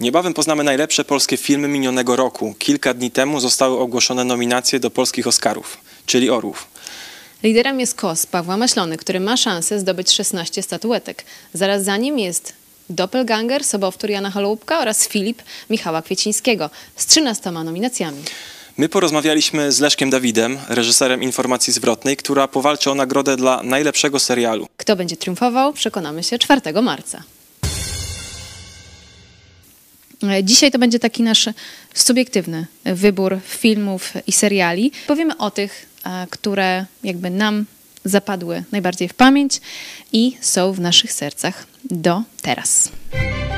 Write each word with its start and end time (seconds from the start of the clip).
Niebawem 0.00 0.34
poznamy 0.34 0.64
najlepsze 0.64 1.04
polskie 1.04 1.36
filmy 1.36 1.68
minionego 1.68 2.16
roku. 2.16 2.54
Kilka 2.58 2.94
dni 2.94 3.10
temu 3.10 3.40
zostały 3.40 3.78
ogłoszone 3.78 4.24
nominacje 4.24 4.80
do 4.80 4.90
polskich 4.90 5.26
Oscarów, 5.26 5.78
czyli 6.06 6.30
Orłów. 6.30 6.66
Liderem 7.42 7.80
jest 7.80 7.94
KOS 7.94 8.26
Pawła 8.26 8.56
Maślony, 8.56 8.96
który 8.96 9.20
ma 9.20 9.36
szansę 9.36 9.80
zdobyć 9.80 10.10
16 10.10 10.62
statuetek. 10.62 11.24
Zaraz 11.52 11.84
za 11.84 11.96
nim 11.96 12.18
jest 12.18 12.52
Doppelganger, 12.90 13.64
sobowtór 13.64 14.10
Jana 14.10 14.30
Holoubka 14.30 14.78
oraz 14.78 15.08
Filip 15.08 15.42
Michała 15.70 16.02
Kwiecińskiego 16.02 16.70
z 16.96 17.06
13 17.06 17.50
nominacjami. 17.50 18.22
My 18.76 18.88
porozmawialiśmy 18.88 19.72
z 19.72 19.80
Leszkiem 19.80 20.10
Dawidem, 20.10 20.58
reżyserem 20.68 21.22
Informacji 21.22 21.72
Zwrotnej, 21.72 22.16
która 22.16 22.48
powalczy 22.48 22.90
o 22.90 22.94
nagrodę 22.94 23.36
dla 23.36 23.62
najlepszego 23.62 24.18
serialu. 24.20 24.66
Kto 24.76 24.96
będzie 24.96 25.16
triumfował, 25.16 25.72
przekonamy 25.72 26.22
się 26.22 26.38
4 26.38 26.82
marca. 26.82 27.22
E, 30.22 30.44
Dzisiaj 30.44 30.70
to 30.70 30.78
będzie 30.78 30.98
taki 30.98 31.22
nasz 31.22 31.48
subiektywny 31.94 32.66
wybór 32.84 33.38
filmów 33.44 34.12
i 34.26 34.32
seriali. 34.32 34.92
Powiemy 35.06 35.36
o 35.36 35.50
tych, 35.50 35.86
e, 36.06 36.26
które 36.30 36.86
jakby 37.04 37.30
nam 37.30 37.64
zapadły 38.04 38.64
najbardziej 38.72 39.08
w 39.08 39.14
pamięć 39.14 39.60
i 40.12 40.36
są 40.40 40.72
w 40.72 40.80
naszych 40.80 41.12
sercach 41.12 41.66
do 41.84 42.22
teraz. 42.42 42.88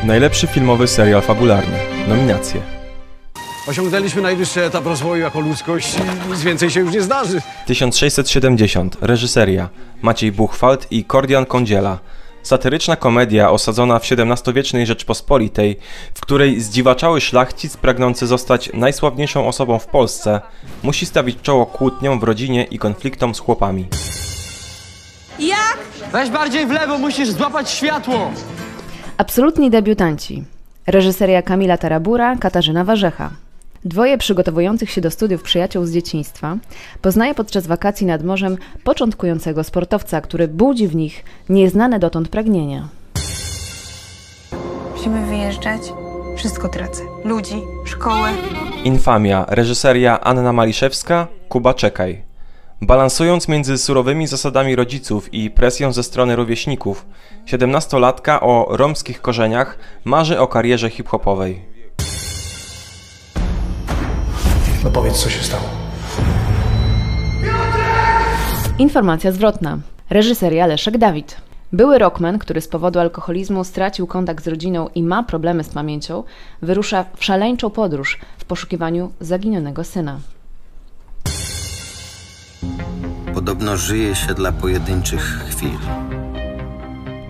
Najlepszy 0.04 0.46
filmowy 0.46 0.88
serial 0.88 1.22
fabularny. 1.22 1.78
Nominacje. 2.08 2.60
Osiągnęliśmy 3.66 4.22
najwyższy 4.22 4.64
etap 4.64 4.86
rozwoju 4.86 5.22
jako 5.22 5.40
ludzkość 5.40 5.94
i 5.96 6.30
nic 6.30 6.40
więcej 6.42 6.70
się 6.70 6.80
już 6.80 6.92
nie 6.92 7.02
zdarzy. 7.02 7.42
1670. 7.66 8.96
Reżyseria 9.00 9.68
Maciej 10.02 10.32
Buchwald 10.32 10.86
i 10.90 11.04
Kordian 11.04 11.46
Kądziela. 11.46 11.98
Satyryczna 12.48 12.96
komedia 12.96 13.50
osadzona 13.50 13.98
w 13.98 14.02
XVII-wiecznej 14.12 14.86
Rzeczpospolitej, 14.86 15.78
w 16.14 16.20
której 16.20 16.60
zdziwaczały 16.60 17.20
szlachcic 17.20 17.76
pragnący 17.76 18.26
zostać 18.26 18.70
najsławniejszą 18.74 19.48
osobą 19.48 19.78
w 19.78 19.86
Polsce, 19.86 20.40
musi 20.82 21.06
stawić 21.06 21.38
czoło 21.42 21.66
kłótniom 21.66 22.20
w 22.20 22.22
rodzinie 22.22 22.64
i 22.64 22.78
konfliktom 22.78 23.34
z 23.34 23.38
chłopami. 23.38 23.86
Jak? 25.38 25.78
Weź 26.12 26.30
bardziej 26.30 26.66
w 26.66 26.70
lewo, 26.70 26.98
musisz 26.98 27.30
złapać 27.30 27.70
światło. 27.70 28.30
Absolutni 29.16 29.70
debiutanci. 29.70 30.44
Reżyseria 30.86 31.42
Kamila 31.42 31.78
Tarabura, 31.78 32.36
Katarzyna 32.36 32.84
Warzecha. 32.84 33.30
Dwoje 33.84 34.18
przygotowujących 34.18 34.90
się 34.90 35.00
do 35.00 35.10
studiów 35.10 35.42
przyjaciół 35.42 35.84
z 35.84 35.92
dzieciństwa 35.92 36.56
poznaje 37.02 37.34
podczas 37.34 37.66
wakacji 37.66 38.06
nad 38.06 38.24
morzem 38.24 38.56
początkującego 38.84 39.64
sportowca, 39.64 40.20
który 40.20 40.48
budzi 40.48 40.88
w 40.88 40.96
nich 40.96 41.24
nieznane 41.48 41.98
dotąd 41.98 42.28
pragnienia. 42.28 42.88
Musimy 44.96 45.26
wyjeżdżać. 45.26 45.82
Wszystko 46.36 46.68
tracę. 46.68 47.02
Ludzi, 47.24 47.56
szkołę. 47.84 48.30
Infamia. 48.84 49.46
Reżyseria 49.48 50.20
Anna 50.20 50.52
Maliszewska, 50.52 51.26
Kuba 51.48 51.74
Czekaj. 51.74 52.22
Balansując 52.82 53.48
między 53.48 53.78
surowymi 53.78 54.26
zasadami 54.26 54.76
rodziców 54.76 55.34
i 55.34 55.50
presją 55.50 55.92
ze 55.92 56.02
strony 56.02 56.36
rówieśników, 56.36 57.06
siedemnastolatka 57.46 58.40
o 58.40 58.66
romskich 58.70 59.20
korzeniach 59.20 59.78
marzy 60.04 60.40
o 60.40 60.46
karierze 60.46 60.90
hip-hopowej. 60.90 61.77
No 64.84 64.90
powiedz, 64.90 65.22
co 65.22 65.30
się 65.30 65.42
stało. 65.44 65.64
Informacja 68.78 69.32
zwrotna. 69.32 69.78
Reżyseria 70.10 70.66
Leszek 70.66 70.98
Dawid. 70.98 71.36
Były 71.72 71.98
rockman, 71.98 72.38
który 72.38 72.60
z 72.60 72.68
powodu 72.68 72.98
alkoholizmu 72.98 73.64
stracił 73.64 74.06
kontakt 74.06 74.44
z 74.44 74.48
rodziną 74.48 74.88
i 74.94 75.02
ma 75.02 75.22
problemy 75.22 75.64
z 75.64 75.68
pamięcią, 75.68 76.24
wyrusza 76.62 77.04
w 77.16 77.24
szaleńczą 77.24 77.70
podróż 77.70 78.18
w 78.38 78.44
poszukiwaniu 78.44 79.12
zaginionego 79.20 79.84
syna. 79.84 80.20
Podobno 83.34 83.76
żyje 83.76 84.14
się 84.14 84.34
dla 84.34 84.52
pojedynczych 84.52 85.22
chwil. 85.50 85.78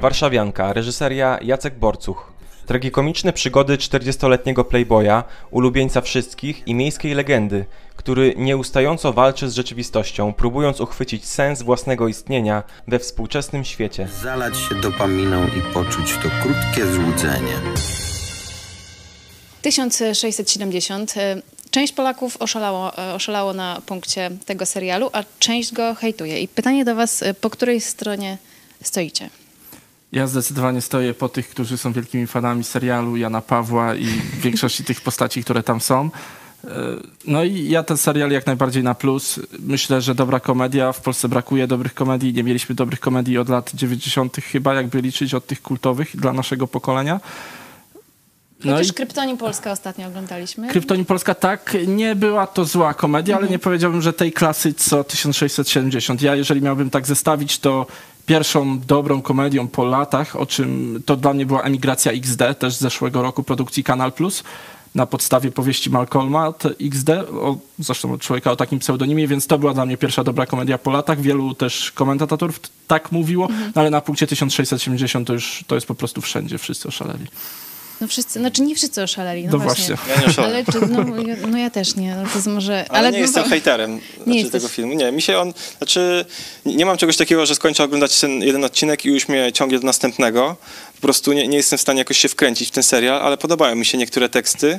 Warszawianka, 0.01 0.73
reżyseria 0.73 1.39
Jacek 1.43 1.79
Borcuch. 1.79 2.38
Tragikomiczne 2.69 3.33
przygody 3.33 3.77
40-letniego 3.77 4.65
playboya, 4.65 5.25
ulubieńca 5.51 6.01
wszystkich 6.01 6.63
i 6.67 6.75
miejskiej 6.75 7.15
legendy, 7.15 7.65
który 7.97 8.35
nieustająco 8.37 9.13
walczy 9.13 9.51
z 9.51 9.55
rzeczywistością, 9.55 10.33
próbując 10.33 10.81
uchwycić 10.81 11.25
sens 11.25 11.63
własnego 11.63 12.09
istnienia 12.09 12.63
we 12.89 12.99
współczesnym 12.99 13.65
świecie. 13.65 14.09
Zalać 14.23 14.57
się 14.57 14.75
dopaminą 14.75 15.47
i 15.47 15.75
poczuć 15.75 16.13
to 16.23 16.29
krótkie 16.43 16.93
złudzenie. 16.93 17.55
1670. 19.63 21.17
e, 21.17 21.43
Część 21.71 21.93
Polaków 21.93 22.37
oszalało, 22.37 22.99
e, 22.99 23.15
oszalało 23.15 23.53
na 23.53 23.83
punkcie 23.87 24.31
tego 24.47 24.67
serialu, 24.67 25.11
a 25.13 25.25
część 25.39 25.73
go 25.73 25.95
hejtuje. 25.95 26.41
I 26.41 26.49
pytanie 26.49 26.85
do 26.85 26.95
Was, 26.95 27.23
e, 27.23 27.35
po 27.35 27.51
której 27.51 27.81
stronie 27.81 28.39
stoicie? 28.83 29.31
Ja 30.13 30.27
zdecydowanie 30.27 30.81
stoję 30.81 31.15
po 31.15 31.29
tych, 31.29 31.49
którzy 31.49 31.79
są 31.79 31.93
wielkimi 31.93 32.27
fanami 32.27 32.65
serialu 32.65 33.17
Jana 33.17 33.41
Pawła 33.41 33.95
i 33.95 34.07
większości 34.45 34.85
tych 34.85 35.01
postaci, 35.01 35.45
które 35.45 35.63
tam 35.63 35.81
są. 35.81 36.11
E, 36.65 36.71
No 37.27 37.45
i 37.45 37.69
ja 37.69 37.83
ten 37.83 37.97
serial 37.97 38.31
jak 38.31 38.47
najbardziej 38.47 38.83
na 38.83 38.95
plus. 38.95 39.41
Myślę, 39.59 40.01
że 40.01 40.15
dobra 40.15 40.41
komedia. 40.41 40.93
W 40.93 41.01
Polsce 41.01 41.29
brakuje 41.29 41.67
dobrych 41.67 41.95
komedii. 41.95 42.33
Nie 42.33 42.45
mieliśmy 42.45 42.75
dobrych 42.75 43.01
komedii 43.01 43.39
od 43.39 43.49
lat 43.49 43.71
90. 43.75 44.37
chyba, 44.37 44.75
jakby 44.75 45.01
liczyć 45.01 45.35
od 45.35 45.47
tych 45.47 45.63
kultowych 45.63 46.17
dla 46.17 46.33
naszego 46.33 46.67
pokolenia. 46.67 47.21
No 48.65 48.77
też 48.77 48.89
i 48.89 48.93
Kryptonim 48.93 49.37
Polska 49.37 49.73
ostatnio 49.73 50.07
oglądaliśmy. 50.07 50.69
Kryptonim 50.69 51.05
Polska 51.05 51.35
tak, 51.35 51.77
nie 51.87 52.15
była 52.17 52.47
to 52.47 52.65
zła 52.65 52.95
komedia, 52.95 53.37
ale 53.37 53.49
nie 53.49 53.59
powiedziałbym, 53.59 54.03
że 54.03 54.13
tej 54.13 54.33
klasy 54.33 54.75
co 54.75 55.05
1670. 55.05 56.23
Ja 56.23 56.35
jeżeli 56.35 56.63
miałbym 56.63 56.91
tak 56.91 57.07
zestawić, 57.07 57.59
to 57.59 57.87
pierwszą 58.29 58.79
dobrą 58.79 59.23
komedią 59.23 59.69
po 59.69 59.85
latach, 59.85 60.37
o 60.37 60.47
czym 60.47 61.03
to 61.07 61.17
dla 61.17 61.33
mnie 61.33 61.47
była 61.47 61.63
Emigracja 61.63 62.13
XD, 62.13 62.43
też 62.59 62.75
z 62.75 62.81
zeszłego 62.81 63.23
roku 63.23 63.43
produkcji 63.43 63.85
Kanal 63.85 64.13
Plus, 64.13 64.45
na 64.95 65.07
podstawie 65.07 65.51
powieści 65.51 65.91
Malcolma 65.91 66.53
XD, 66.81 67.11
o, 67.33 67.57
zresztą 67.79 68.13
od 68.13 68.21
człowieka 68.21 68.51
o 68.51 68.57
takim 68.57 68.79
pseudonimie, 68.79 69.29
więc 69.29 69.47
to 69.47 69.59
była 69.59 69.75
dla 69.75 69.87
mnie 69.87 69.97
pierwsza 69.97 70.25
dobra 70.25 70.47
komedia 70.47 70.79
po 70.79 70.91
latach. 70.91 71.21
Wielu 71.21 71.55
też 71.55 71.93
komentatorów 71.93 72.61
tak 72.87 73.13
mówiło, 73.13 73.49
no 73.75 73.81
ale 73.81 73.91
na 73.91 74.01
punkcie 74.01 74.27
1670 74.27 75.27
to 75.27 75.33
już 75.33 75.65
to 75.67 75.75
jest 75.75 75.87
po 75.87 75.95
prostu 75.95 76.21
wszędzie, 76.21 76.59
wszyscy 76.59 76.89
oszaleli. 76.89 77.27
No 78.01 78.09
wszyscy, 78.09 78.39
znaczy 78.39 78.63
nie 78.63 78.75
wszyscy 78.75 79.03
oszaleli. 79.03 79.45
No, 79.45 79.51
No 79.53 79.59
właśnie. 79.59 79.95
właśnie. 79.95 80.13
Ja 80.15 80.21
nie 80.21 80.27
oszalałem. 80.27 80.57
Ale 80.57 80.65
czy, 80.81 80.87
no, 80.93 81.23
ja, 81.29 81.37
no 81.49 81.59
ja 81.59 81.71
też 81.71 81.97
nie, 81.97 82.15
no 82.15 82.23
to 82.29 82.35
jest 82.35 82.47
może... 82.47 82.87
Ale, 82.89 83.09
nie 83.11 83.19
no, 83.19 83.23
jestem 83.23 83.43
bo- 83.45 83.49
hejterem 83.51 84.01
znaczy, 84.17 84.31
jesteś. 84.39 84.53
tego 84.53 84.69
filmu. 84.69 84.95
Nie, 84.95 85.13
mi 85.13 85.23
się 85.23 85.39
on, 85.39 85.53
znaczy 85.79 86.25
nie 86.67 86.87
mam 86.87 86.97
czegoś 86.97 87.17
takiego, 87.17 87.47
że 87.47 87.55
skończę 87.55 87.85
oglądać 87.85 88.21
ten 88.21 88.43
jeden 88.43 88.65
odcinek 88.65 89.05
i 89.05 89.09
już 89.09 89.29
mnie 89.29 89.53
ciągnie 89.53 89.79
do 89.79 89.87
następnego. 89.87 90.57
Po 90.95 91.01
prostu 91.01 91.33
nie, 91.33 91.49
nie 91.49 91.57
jestem 91.57 91.79
w 91.79 91.83
stanie 91.83 91.99
jakoś 91.99 92.19
się 92.19 92.29
wkręcić 92.29 92.69
w 92.69 92.73
ten 92.73 92.83
serial, 92.83 93.23
ale 93.23 93.37
podobają 93.37 93.75
mi 93.77 93.87
się 93.87 93.99
niektóre 93.99 94.29
teksty. 94.29 94.79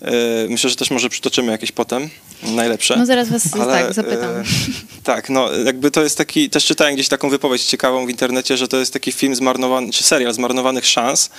Yy, 0.00 0.10
Myślę, 0.48 0.70
że 0.70 0.76
też 0.76 0.90
może 0.90 1.08
przytoczymy 1.08 1.52
jakieś 1.52 1.72
potem, 1.72 2.08
najlepsze. 2.42 2.96
No 2.96 3.06
zaraz 3.06 3.28
was 3.28 3.42
tak 3.50 3.94
zapytam. 3.94 4.30
e, 4.30 4.44
tak, 5.02 5.30
no 5.30 5.52
jakby 5.52 5.90
to 5.90 6.02
jest 6.02 6.18
taki, 6.18 6.50
też 6.50 6.64
czytałem 6.64 6.94
gdzieś 6.94 7.08
taką 7.08 7.30
wypowiedź 7.30 7.64
ciekawą 7.64 8.06
w 8.06 8.10
internecie, 8.10 8.56
że 8.56 8.68
to 8.68 8.76
jest 8.76 8.92
taki 8.92 9.12
film 9.12 9.34
zmarnowany, 9.34 9.92
czy 9.92 10.02
serial 10.02 10.32
zmarnowanych 10.32 10.86
szans, 10.86 11.30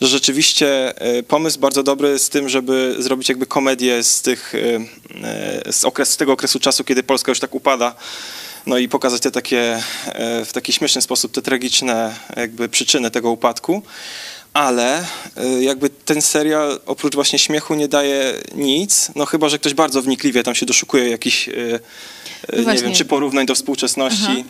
że 0.00 0.08
rzeczywiście 0.08 0.98
e, 1.00 1.22
pomysł 1.22 1.60
bardzo 1.60 1.82
dobry 1.82 2.18
z 2.18 2.28
tym, 2.28 2.48
żeby 2.48 2.96
zrobić 2.98 3.28
jakby 3.28 3.46
komedię 3.46 4.02
z 4.02 4.22
tych, 4.22 4.54
e, 4.54 5.68
e, 5.68 5.72
z, 5.72 5.84
okres, 5.84 6.10
z 6.10 6.16
tego 6.16 6.32
okresu 6.32 6.60
czasu, 6.60 6.84
kiedy 6.84 7.02
Polska 7.02 7.30
już 7.30 7.40
tak 7.40 7.54
upada, 7.54 7.94
no 8.66 8.78
i 8.78 8.88
pokazać 8.88 9.22
te 9.22 9.30
takie, 9.30 9.82
e, 10.06 10.44
w 10.44 10.52
taki 10.52 10.72
śmieszny 10.72 11.02
sposób 11.02 11.32
te 11.32 11.42
tragiczne 11.42 12.14
jakby 12.36 12.68
przyczyny 12.68 13.10
tego 13.10 13.30
upadku. 13.30 13.82
Ale 14.54 15.04
y, 15.58 15.62
jakby 15.62 15.90
ten 15.90 16.22
serial 16.22 16.80
oprócz 16.86 17.14
właśnie 17.14 17.38
śmiechu 17.38 17.74
nie 17.74 17.88
daje 17.88 18.34
nic, 18.54 19.10
no 19.16 19.26
chyba, 19.26 19.48
że 19.48 19.58
ktoś 19.58 19.74
bardzo 19.74 20.02
wnikliwie 20.02 20.42
tam 20.42 20.54
się 20.54 20.66
doszukuje 20.66 21.08
jakichś, 21.08 21.48
y, 21.48 21.52
y, 21.52 22.56
nie 22.56 22.62
właśnie. 22.62 22.82
wiem, 22.82 22.94
czy 22.94 23.04
porównań 23.04 23.46
do 23.46 23.54
współczesności, 23.54 24.44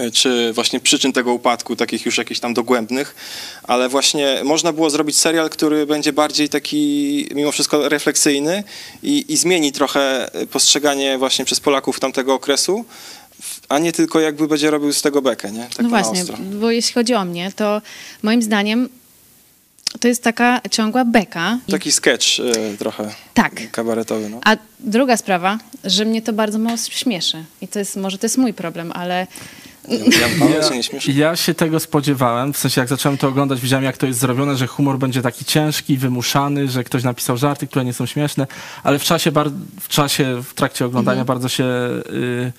y, 0.00 0.10
czy 0.10 0.52
właśnie 0.52 0.80
przyczyn 0.80 1.12
tego 1.12 1.32
upadku, 1.34 1.76
takich 1.76 2.06
już 2.06 2.18
jakichś 2.18 2.40
tam 2.40 2.54
dogłębnych, 2.54 3.14
ale 3.62 3.88
właśnie 3.88 4.40
można 4.44 4.72
było 4.72 4.90
zrobić 4.90 5.18
serial, 5.18 5.50
który 5.50 5.86
będzie 5.86 6.12
bardziej 6.12 6.48
taki 6.48 7.26
mimo 7.34 7.52
wszystko 7.52 7.88
refleksyjny 7.88 8.64
i, 9.02 9.24
i 9.28 9.36
zmieni 9.36 9.72
trochę 9.72 10.30
postrzeganie 10.50 11.18
właśnie 11.18 11.44
przez 11.44 11.60
Polaków 11.60 12.00
tamtego 12.00 12.34
okresu, 12.34 12.84
a 13.68 13.78
nie 13.78 13.92
tylko 13.92 14.20
jakby 14.20 14.48
będzie 14.48 14.70
robił 14.70 14.92
z 14.92 15.02
tego 15.02 15.22
bekę, 15.22 15.52
nie? 15.52 15.62
Tak 15.62 15.78
No 15.82 15.88
właśnie, 15.88 16.20
ostro. 16.20 16.36
bo 16.60 16.70
jeśli 16.70 16.92
chodzi 16.94 17.14
o 17.14 17.24
mnie, 17.24 17.52
to 17.56 17.82
moim 18.22 18.42
zdaniem 18.42 18.88
to 20.00 20.08
jest 20.08 20.22
taka 20.22 20.60
ciągła 20.70 21.04
beka. 21.04 21.58
I, 21.68 21.72
Taki 21.72 21.92
sketch 21.92 22.26
y, 22.74 22.76
trochę 22.78 23.14
tak. 23.34 23.70
kabaretowy, 23.70 24.28
no. 24.28 24.40
A 24.44 24.56
druga 24.80 25.16
sprawa, 25.16 25.58
że 25.84 26.04
mnie 26.04 26.22
to 26.22 26.32
bardzo 26.32 26.58
mało 26.58 26.76
śmieszy. 26.76 27.44
I 27.60 27.68
to 27.68 27.78
jest, 27.78 27.96
może 27.96 28.18
to 28.18 28.26
jest 28.26 28.38
mój 28.38 28.54
problem, 28.54 28.92
ale 28.92 29.26
się 30.68 30.76
nie 30.76 30.82
śmieszy? 30.82 31.12
Ja 31.12 31.36
się 31.36 31.54
tego 31.54 31.80
spodziewałem, 31.80 32.52
w 32.52 32.58
sensie 32.58 32.80
jak 32.80 32.88
zacząłem 32.88 33.18
to 33.18 33.28
oglądać, 33.28 33.60
widziałem 33.60 33.84
jak 33.84 33.96
to 33.96 34.06
jest 34.06 34.18
zrobione, 34.18 34.56
że 34.56 34.66
humor 34.66 34.98
będzie 34.98 35.22
taki 35.22 35.44
ciężki, 35.44 35.96
wymuszany, 35.96 36.68
że 36.68 36.84
ktoś 36.84 37.02
napisał 37.02 37.36
żarty, 37.36 37.66
które 37.66 37.84
nie 37.84 37.92
są 37.92 38.06
śmieszne, 38.06 38.46
ale 38.82 38.98
w 38.98 39.02
czasie, 39.04 39.32
bar- 39.32 39.50
w, 39.80 39.88
czasie 39.88 40.42
w 40.42 40.54
trakcie 40.54 40.86
oglądania 40.86 41.24
bardzo 41.24 41.48
się 41.48 41.64
y, 41.64 42.52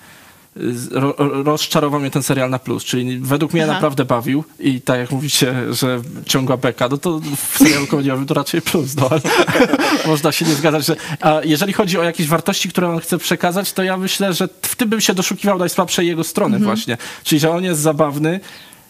ro, 0.90 1.14
rozczarował 1.18 2.00
mnie 2.00 2.10
ten 2.10 2.22
serial 2.22 2.50
na 2.50 2.58
plus, 2.58 2.84
czyli 2.84 3.18
według 3.18 3.52
mnie 3.52 3.64
Aha. 3.64 3.72
naprawdę 3.72 4.04
bawił 4.04 4.44
i 4.60 4.80
tak 4.80 4.98
jak 4.98 5.10
mówicie, 5.10 5.54
że 5.70 6.00
ciągła 6.26 6.56
beka, 6.56 6.88
no 6.88 6.98
to 6.98 7.20
w 7.36 7.58
serialu 7.58 7.86
komediowym 7.86 8.26
to 8.26 8.34
raczej 8.34 8.62
plus, 8.62 8.96
no 8.96 9.08
ale 9.10 9.20
można 10.06 10.32
się 10.32 10.44
nie 10.44 10.54
zgadzać, 10.54 10.86
że 10.86 10.96
a 11.20 11.40
jeżeli 11.44 11.72
chodzi 11.72 11.98
o 11.98 12.02
jakieś 12.02 12.26
wartości, 12.26 12.68
które 12.68 12.88
on 12.88 13.00
chce 13.00 13.18
przekazać, 13.18 13.72
to 13.72 13.82
ja 13.82 13.96
myślę, 13.96 14.32
że 14.32 14.48
w 14.62 14.76
tym 14.76 14.88
bym 14.88 15.00
się 15.00 15.14
doszukiwał 15.14 15.58
najsłabszej 15.58 16.06
jego 16.06 16.24
strony 16.24 16.58
właśnie, 16.58 16.96
czyli 17.24 17.38
że 17.38 17.50
on 17.50 17.64
jest 17.64 17.80
zabawny, 17.80 18.40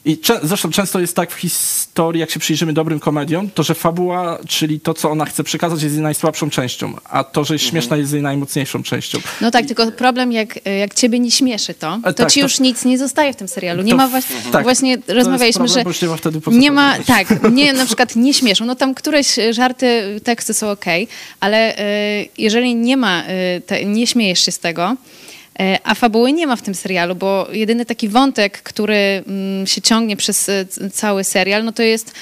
i 0.04 0.18
cze- 0.18 0.40
zresztą 0.42 0.70
często 0.70 1.00
jest 1.00 1.16
tak 1.16 1.30
w 1.30 1.34
historii, 1.34 2.20
jak 2.20 2.30
się 2.30 2.40
przyjrzymy 2.40 2.72
dobrym 2.72 3.00
komediom, 3.00 3.50
to 3.50 3.62
że 3.62 3.74
fabuła, 3.74 4.38
czyli 4.48 4.80
to, 4.80 4.94
co 4.94 5.10
ona 5.10 5.24
chce 5.24 5.44
przekazać, 5.44 5.82
jest 5.82 5.94
jej 5.94 6.02
najsłabszą 6.02 6.50
częścią, 6.50 6.94
a 7.04 7.24
to, 7.24 7.44
że 7.44 7.54
jest 7.54 7.64
śmieszna, 7.64 7.96
jest 7.96 8.12
jej 8.12 8.22
najmocniejszą 8.22 8.82
częścią. 8.82 9.18
No 9.40 9.50
tak, 9.50 9.66
tylko 9.66 9.92
problem, 9.92 10.32
jak, 10.32 10.58
jak 10.78 10.94
ciebie 10.94 11.18
nie 11.18 11.30
śmieszy 11.30 11.74
to, 11.74 11.98
to 12.04 12.12
tak, 12.14 12.32
ci 12.32 12.40
to- 12.40 12.46
już 12.46 12.60
nic 12.60 12.84
nie 12.84 12.98
zostaje 12.98 13.32
w 13.32 13.36
tym 13.36 13.48
serialu. 13.48 13.82
Nie 13.82 13.90
To 13.90 13.96
ma 13.96 14.08
właśnie, 14.08 14.36
tak, 14.52 14.62
właśnie 14.62 14.98
to 14.98 15.14
rozmawialiśmy, 15.14 15.64
jest 15.64 15.74
problem, 15.74 15.74
że 15.74 15.84
bo 15.84 15.90
już 15.90 16.02
nie 16.02 16.08
ma 16.08 16.16
wtedy 16.16 16.40
nie 16.60 16.70
ma, 16.70 16.98
tak, 17.06 17.42
mnie 17.50 17.72
na 17.72 17.86
przykład 17.86 18.16
nie 18.16 18.34
śmieszą. 18.34 18.64
No 18.64 18.74
tam 18.74 18.94
któreś 18.94 19.36
żarty, 19.50 20.20
teksty 20.24 20.54
są 20.54 20.70
okej, 20.70 21.08
ale 21.40 21.78
y, 21.78 22.28
jeżeli 22.38 22.74
nie 22.74 22.96
ma, 22.96 23.22
y, 23.56 23.60
te, 23.66 23.84
nie 23.84 24.06
śmiejesz 24.06 24.44
się 24.44 24.52
z 24.52 24.58
tego, 24.58 24.96
a 25.84 25.94
fabuły 25.94 26.32
nie 26.32 26.46
ma 26.46 26.56
w 26.56 26.62
tym 26.62 26.74
serialu, 26.74 27.14
bo 27.14 27.48
jedyny 27.52 27.84
taki 27.86 28.08
wątek, 28.08 28.62
który 28.62 29.24
mm, 29.26 29.66
się 29.66 29.80
ciągnie 29.80 30.16
przez 30.16 30.44
c- 30.44 30.90
cały 30.92 31.24
serial, 31.24 31.64
no 31.64 31.72
to 31.72 31.82
jest 31.82 32.12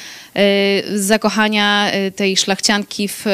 z 0.95 1.01
zakochania 1.01 1.91
tej 2.17 2.37
szlachcianki 2.37 3.09
w, 3.09 3.25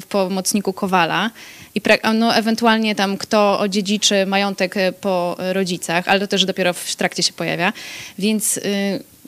w 0.00 0.06
pomocniku 0.08 0.72
Kowala. 0.72 1.30
I 1.74 1.80
no, 2.14 2.36
ewentualnie 2.36 2.94
tam 2.94 3.18
kto 3.18 3.58
odziedziczy 3.58 4.26
majątek 4.26 4.74
po 5.00 5.36
rodzicach, 5.38 6.08
ale 6.08 6.20
to 6.20 6.26
też 6.26 6.44
dopiero 6.44 6.72
w 6.72 6.96
trakcie 6.96 7.22
się 7.22 7.32
pojawia. 7.32 7.72
Więc 8.18 8.56
y, 8.56 8.62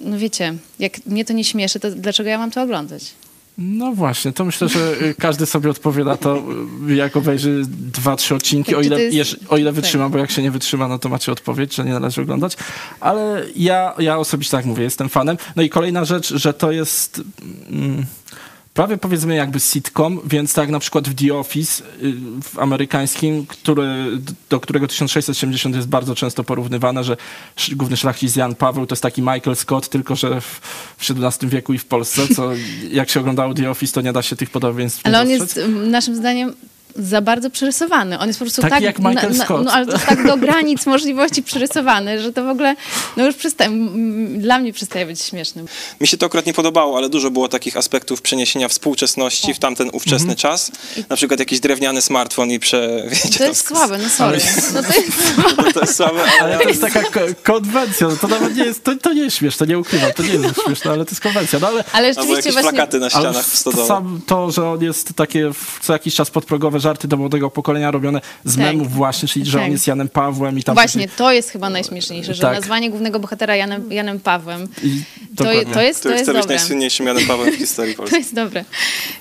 no 0.01 0.19
wiecie, 0.19 0.55
jak 0.79 1.07
mnie 1.07 1.25
to 1.25 1.33
nie 1.33 1.45
śmieszy, 1.45 1.81
to 1.81 1.91
dlaczego 1.91 2.31
ja 2.31 2.39
mam 2.39 2.51
to 2.51 2.63
oglądać? 2.63 3.03
No 3.59 3.93
właśnie, 3.93 4.33
to 4.33 4.45
myślę, 4.45 4.69
że 4.69 4.95
y, 5.03 5.15
każdy 5.19 5.47
sobie 5.47 5.71
odpowie 5.71 6.05
na 6.05 6.17
to, 6.17 6.43
y, 6.89 6.95
jak 6.95 7.17
obejrzy 7.17 7.63
dwa, 7.69 8.17
trzy 8.17 8.35
odcinki, 8.35 8.71
Tak, 8.71 8.79
o 8.79 8.83
ile, 8.83 8.97
o 9.49 9.57
ile 9.57 9.71
tak. 9.71 9.75
wytrzyma, 9.75 10.09
bo 10.09 10.19
jak 10.19 10.31
się 10.31 10.43
nie 10.43 10.51
wytrzyma, 10.51 10.89
no 10.89 10.99
to 10.99 11.09
macie 11.09 11.33
odpowiedź, 11.33 11.75
że 11.75 11.85
nie 11.85 11.93
należy 11.93 12.23
oglądać. 12.23 12.57
Ale 13.01 13.45
ja, 13.57 13.95
ja 13.99 14.19
osobiście 14.19 14.51
tak 14.57 14.65
mówię, 14.65 14.85
jestem 14.85 15.09
fanem. 15.09 15.37
No 15.57 15.63
i 15.63 15.69
kolejna 15.71 16.05
rzecz, 16.05 16.35
że 16.35 16.55
to 16.55 16.73
jest... 16.73 17.23
Mm, 17.71 18.05
Prawie 18.75 18.97
powiedzmy 18.99 19.35
jakby 19.35 19.61
sitcom, 19.61 20.21
więc 20.25 20.55
tak 20.55 20.71
na 20.71 20.79
przykład 20.79 21.09
w 21.09 21.15
The 21.15 21.35
Office 21.35 21.85
y, 22.03 22.13
w 22.43 22.59
amerykańskim, 22.59 23.47
który, 23.47 23.87
do 24.51 24.61
którego 24.61 24.87
1670 24.87 25.77
jest 25.77 25.89
bardzo 25.89 26.15
często 26.15 26.45
porównywane, 26.45 27.05
że 27.05 27.17
główny 27.73 27.97
szlachcic 27.97 28.37
Jan 28.37 28.55
Paweł 28.55 28.87
to 28.87 28.93
jest 28.93 29.03
taki 29.03 29.23
Michael 29.23 29.57
Scott, 29.57 29.89
tylko 29.89 30.17
że 30.17 30.41
w, 30.41 30.61
w 30.99 31.11
XVII 31.11 31.49
wieku 31.49 31.73
i 31.73 31.79
w 31.79 31.85
Polsce, 31.85 32.29
co 32.29 32.51
jak 32.91 33.11
się 33.11 33.21
oglądało 33.21 33.55
The 33.55 33.71
Office, 33.71 33.93
to 33.93 34.01
nie 34.01 34.13
da 34.13 34.23
się 34.23 34.37
tych 34.37 34.51
podobieństw 34.51 35.01
Ale 35.05 35.21
on 35.21 35.31
jest 35.31 35.61
naszym 35.91 36.17
zdaniem 36.17 36.55
za 36.97 37.21
bardzo 37.21 37.51
przerysowany. 37.51 38.19
On 38.19 38.27
jest 38.27 38.39
po 38.39 38.45
prostu 38.45 38.63
Taki 38.63 38.71
tak, 38.75 38.83
jak 38.83 38.99
Michael 38.99 39.35
Scott. 39.35 39.65
no 39.65 39.73
ale 39.73 39.87
to 39.87 39.99
tak 39.99 40.27
do 40.27 40.37
granic 40.37 40.87
możliwości 40.95 41.43
przerysowany, 41.43 42.23
że 42.23 42.33
to 42.33 42.45
w 42.45 42.49
ogóle 42.49 42.77
no 43.17 43.27
już 43.27 43.35
przestaje, 43.37 43.71
dla 44.39 44.59
mnie 44.59 44.73
przestaje 44.73 45.07
być 45.07 45.21
śmiesznym. 45.23 45.67
Mi 46.01 46.07
się 46.07 46.17
to 46.17 46.27
akurat 46.27 46.47
nie 46.47 46.55
podobało, 46.55 46.97
ale 46.99 47.09
dużo 47.09 47.31
było 47.31 47.49
takich 47.49 47.77
aspektów 47.77 48.23
przeniesienia 48.23 48.69
współczesności 48.69 49.55
w 49.55 49.59
tamten 49.59 49.89
ówczesny 49.93 50.15
Mhm. 50.33 50.37
czas. 50.37 50.73
Na 51.09 51.17
przykład 51.17 51.41
jakiś 51.41 51.61
drewniany 51.61 52.03
smartfon 52.03 52.51
i 52.51 52.59
prze... 52.59 53.05
Wiecie, 53.09 53.39
To 53.39 53.45
jest 53.45 53.67
słabe, 53.69 53.99
no 53.99 54.09
sorry. 54.09 54.39
No 54.75 54.83
to 54.83 54.93
jest 55.01 55.37
To, 55.57 55.73
to 55.73 55.81
jest 55.81 55.97
słabe, 55.97 56.21
ale... 56.41 56.55
Ale 56.55 56.59
to 56.63 56.69
jest 56.69 56.81
taka 56.81 57.03
ko- 57.03 57.21
konwencja, 57.43 58.09
no 58.09 58.17
to 58.17 58.29
nawet 58.29 58.57
nie 58.57 58.65
jest, 58.65 58.85
to, 58.85 58.97
to 58.97 59.13
nie 59.13 59.23
jest 59.23 59.37
śmieszne, 59.37 59.67
nie 59.67 59.79
ukrywam, 59.79 60.13
to 60.13 60.23
nie 60.23 60.29
jest 60.29 60.63
śmieszne, 60.67 60.91
ale 60.91 61.05
to 61.05 61.11
jest 61.11 61.21
konwencja. 61.21 61.59
No 61.59 61.67
ale 61.69 61.85
Ale 61.93 62.09
Albo 62.09 62.21
rzeczywiście 62.21 62.37
jakieś 62.37 62.53
właśnie... 62.53 62.71
plakaty 62.71 62.99
na 63.01 63.07
Ale 63.07 63.11
ścianach 63.11 63.47
w 63.47 63.57
stodole. 63.59 63.87
sam 63.89 64.21
to, 64.27 64.51
że 64.51 64.69
on 64.71 64.83
jest 64.83 65.15
takie 65.17 65.51
w- 65.53 65.79
co 65.83 65.93
jakiś 65.93 66.15
czas 66.15 66.31
podprogowe 66.31 66.81
żarty 66.85 67.09
do 67.09 67.17
młodego 67.17 67.51
pokolenia 67.51 67.91
robione 67.91 68.21
z 68.45 68.57
Tak. 68.57 68.65
memów 68.65 68.93
właśnie, 68.93 69.29
czyli 69.29 69.45
że 69.47 69.59
Tak. 69.59 69.67
on 69.67 69.73
jest 69.73 69.87
Janem 69.87 70.09
Pawłem 70.09 70.59
i 70.59 70.63
tam... 70.63 70.75
Właśnie, 70.75 71.09
to 71.09 71.33
jest 71.33 71.51
chyba 71.51 71.71
najśmieszniejsze, 71.71 72.35
że 72.35 72.43
Tak. 72.43 72.55
nazwanie 72.55 72.91
głównego 72.91 73.21
bohatera 73.21 73.57
Janem, 73.57 73.93
Janem 73.93 74.21
Pawłem, 74.21 74.69
I, 74.83 75.03
to, 75.37 75.45
dokładnie. 75.45 75.75
to 75.75 75.83
jest, 75.83 76.03
to 76.03 76.09
jest 76.11 76.23
chce 76.23 76.33
być 76.33 76.43
dobre. 76.43 76.57
najsłynniejszym 76.57 77.07
Janem 77.07 77.27
Pawłem 77.27 77.53
w 77.53 77.57
historii 77.65 77.95
To 77.95 77.99
Polski. 77.99 78.17
jest 78.17 78.35
dobre. 78.35 78.65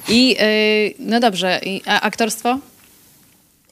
I 0.09 0.27
yy, 0.29 0.93
no 0.99 1.19
dobrze, 1.19 1.59
I, 1.65 1.81
a 1.85 2.01
aktorstwo? 2.01 2.59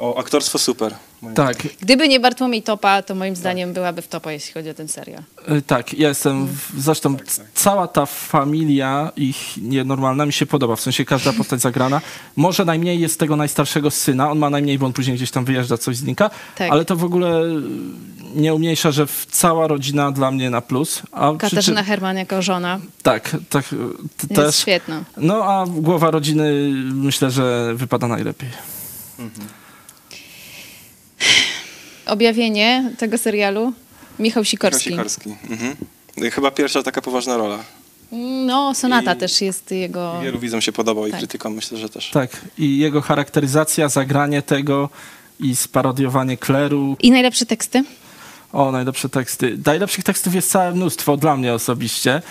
O, 0.02 0.18
aktorstwo 0.20 0.60
super. 0.60 0.96
Tak, 1.36 1.58
Gdyby 1.82 2.08
nie 2.08 2.20
Bartłomiej 2.20 2.64
Topa, 2.64 3.02
to 3.02 3.16
moim 3.16 3.36
zdaniem 3.36 3.74
byłaby 3.74 4.02
w 4.02 4.08
topa, 4.08 4.32
jeśli 4.32 4.54
chodzi 4.54 4.70
o 4.70 4.74
ten 4.74 4.88
serial. 4.88 5.24
y, 5.58 5.62
tak, 5.62 5.94
ja 5.94 6.08
jestem, 6.10 6.48
w, 6.48 6.82
zresztą 6.82 7.18
c- 7.28 7.42
cała 7.54 7.88
ta 7.88 8.06
familia 8.06 9.12
ich 9.16 9.38
nienormalna 9.58 10.26
mi 10.26 10.34
się 10.34 10.46
podoba, 10.46 10.76
w 10.76 10.82
sensie 10.82 11.06
każda 11.06 11.34
postać 11.34 11.62
zagrana. 11.62 12.02
Może 12.36 12.66
najmniej 12.66 13.00
jest 13.00 13.20
tego 13.20 13.36
najstarszego 13.36 13.92
syna, 13.92 14.32
on 14.32 14.38
ma 14.40 14.50
najmniej, 14.50 14.80
bo 14.80 14.86
on 14.86 14.94
później 14.94 15.16
gdzieś 15.18 15.32
tam 15.32 15.46
wyjeżdża, 15.46 15.78
coś 15.78 15.98
znika, 15.98 16.30
Tak. 16.56 16.72
ale 16.72 16.86
to 16.86 16.96
w 16.96 17.04
ogóle 17.04 17.42
y, 17.44 17.62
nie 18.36 18.54
umniejsza, 18.54 18.92
że 18.92 19.08
w- 19.08 19.26
cała 19.32 19.68
rodzina 19.68 20.12
dla 20.12 20.32
mnie 20.32 20.50
na 20.50 20.62
plus. 20.62 21.02
A 21.12 21.30
przy 21.34 21.38
Katarzyna 21.50 21.84
Herman 21.84 22.18
jako 22.18 22.42
żona 22.42 22.80
Tak, 23.04 23.38
tak, 23.50 23.66
y, 23.74 23.76
t- 23.78 24.28
jest 24.30 24.36
też. 24.36 24.56
świetna. 24.56 25.04
No 25.18 25.44
a 25.44 25.66
głowa 25.68 26.12
rodziny 26.12 26.52
myślę, 26.94 27.32
że 27.32 27.74
wypada 27.76 28.08
najlepiej. 28.08 28.50
Objawienie 32.16 32.92
tego 32.98 33.18
serialu 33.18 33.74
Michał 34.20 34.46
Sikorski. 34.46 34.90
Sikorski. 34.90 35.36
Mhm. 35.50 35.76
Chyba 36.32 36.52
pierwsza 36.52 36.84
taka 36.84 37.02
poważna 37.02 37.38
rola. 37.38 37.60
No, 38.46 38.74
Sonata 38.76 39.14
I- 39.14 39.18
też 39.18 39.42
jest 39.42 39.72
jego... 39.72 40.20
Wielu 40.24 40.40
widzom 40.40 40.62
się 40.62 40.72
podobał 40.72 41.08
i 41.08 41.12
Tak. 41.12 41.20
krytykom 41.20 41.54
myślę, 41.54 41.78
że 41.78 41.90
też. 41.90 42.10
Tak, 42.10 42.42
i 42.58 42.78
jego 42.78 43.02
charakteryzacja, 43.02 43.90
zagranie 43.90 44.42
tego 44.42 44.90
i 45.40 45.56
sparodiowanie 45.56 46.38
kleru. 46.38 46.96
I 47.00 47.12
najlepsze 47.12 47.46
teksty? 47.46 47.84
O, 48.54 48.72
najlepsze 48.72 49.10
teksty. 49.10 49.58
Najlepszych 49.66 50.04
tekstów 50.04 50.36
jest 50.36 50.52
całe 50.52 50.72
mnóstwo 50.72 51.18
dla 51.18 51.38
mnie 51.38 51.54
osobiście. 51.54 52.22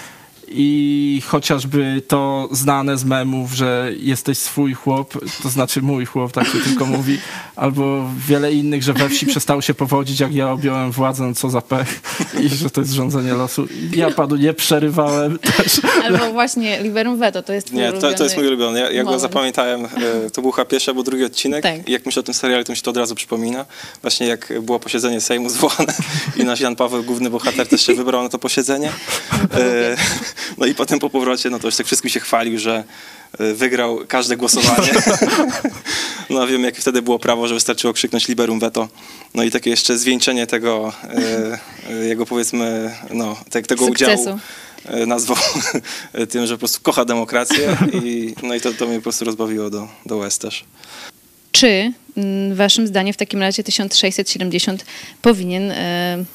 I 0.52 1.22
chociażby 1.26 2.02
to 2.08 2.48
znane 2.52 2.98
z 2.98 3.04
memów, 3.04 3.52
że 3.52 3.92
jesteś 4.00 4.38
swój 4.38 4.74
chłop, 4.74 5.14
to 5.42 5.48
znaczy 5.48 5.82
mój 5.82 6.04
chłop, 6.06 6.32
tak 6.32 6.46
się 6.46 6.58
tylko 6.58 6.86
mówi, 6.96 7.18
albo 7.56 8.10
wiele 8.28 8.52
innych, 8.52 8.82
że 8.82 8.92
we 8.92 9.08
wsi 9.08 9.26
przestało 9.26 9.62
się 9.62 9.74
powodzić, 9.74 10.20
jak 10.20 10.34
ja 10.34 10.50
objąłem 10.50 10.90
władzę, 10.90 11.24
no 11.24 11.34
co 11.34 11.50
za 11.50 11.60
pech, 11.60 12.00
i 12.40 12.48
że 12.48 12.70
to 12.70 12.80
jest 12.80 12.92
rządzenie 12.92 13.34
losu. 13.34 13.66
Ja 13.94 14.10
panu 14.10 14.36
nie 14.36 14.54
przerywałem 14.54 15.38
też. 15.38 15.80
Albo 16.04 16.32
właśnie 16.32 16.82
Liberum 16.82 17.18
Veto, 17.18 17.42
to 17.42 17.52
jest 17.52 17.66
twój 17.66 17.78
Nie, 17.78 17.92
to, 17.92 18.12
to 18.12 18.24
jest 18.24 18.36
mój 18.36 18.46
ulubiony. 18.46 18.80
Ja, 18.80 18.90
ja 18.90 19.04
go 19.04 19.18
zapamiętałem. 19.18 19.84
e, 19.84 20.30
To 20.32 20.42
był 20.42 20.50
chyba 20.52 20.64
pierwszy 20.64 20.90
albo 20.90 21.02
drugi 21.02 21.24
odcinek. 21.24 21.62
Tak. 21.62 21.88
I 21.88 21.92
jak 21.92 22.06
myślę 22.06 22.20
o 22.20 22.22
tym 22.22 22.34
serialu, 22.34 22.64
to 22.64 22.72
mi 22.72 22.76
się 22.76 22.82
to 22.82 22.90
od 22.90 22.96
razu 22.96 23.14
przypomina. 23.14 23.64
Właśnie 24.02 24.26
jak 24.26 24.52
było 24.62 24.80
posiedzenie 24.80 25.20
Sejmu 25.20 25.48
zwołane 25.50 25.94
i 26.36 26.44
nasz 26.44 26.60
Jan 26.60 26.76
Paweł, 26.76 27.04
główny 27.04 27.30
bohater, 27.30 27.68
też 27.68 27.80
się 27.86 27.94
wybrał 27.94 28.22
na 28.22 28.28
to 28.28 28.38
posiedzenie. 28.38 28.92
No 30.58 30.66
i 30.66 30.74
potem 30.74 30.98
po 30.98 31.10
powrocie, 31.10 31.50
no 31.50 31.58
to 31.58 31.68
już 31.68 31.76
tak 31.76 31.86
wszystkim 31.86 32.10
się 32.10 32.20
chwalił, 32.20 32.58
że 32.58 32.84
e, 33.38 33.54
wygrał 33.54 34.00
każde 34.08 34.36
głosowanie. 34.36 34.92
No 36.30 36.46
wiem, 36.46 36.64
jakie 36.64 36.80
wtedy 36.80 37.02
było 37.02 37.18
prawo, 37.18 37.48
że 37.48 37.54
wystarczyło 37.54 37.92
krzyknąć 37.92 38.28
liberum 38.28 38.60
veto. 38.60 38.88
No 39.34 39.42
i 39.42 39.50
takie 39.50 39.70
jeszcze 39.70 39.98
zwieńczenie 39.98 40.46
tego, 40.46 40.92
e, 41.04 41.58
e, 41.90 42.06
jego 42.06 42.26
powiedzmy, 42.26 42.94
no, 43.10 43.36
te, 43.50 43.62
tego 43.62 43.86
Sukcesu. 43.86 44.20
udziału 44.22 44.38
nazwał 45.06 45.36
tym, 46.30 46.46
że 46.46 46.54
po 46.54 46.58
prostu 46.58 46.80
kocha 46.82 47.04
demokrację 47.04 47.76
i, 48.04 48.34
no 48.42 48.54
i 48.54 48.60
to, 48.60 48.72
to 48.72 48.86
mnie 48.86 48.96
po 48.96 49.02
prostu 49.02 49.24
rozbawiło 49.24 49.70
do, 49.70 49.88
do 50.06 50.16
łez 50.16 50.38
też. 50.38 50.64
Czy 51.52 51.92
mm, 52.16 52.54
waszym 52.54 52.86
zdaniem 52.86 53.14
w 53.14 53.16
takim 53.16 53.40
razie 53.40 53.64
1670 53.64 54.84
powinien 55.22 55.72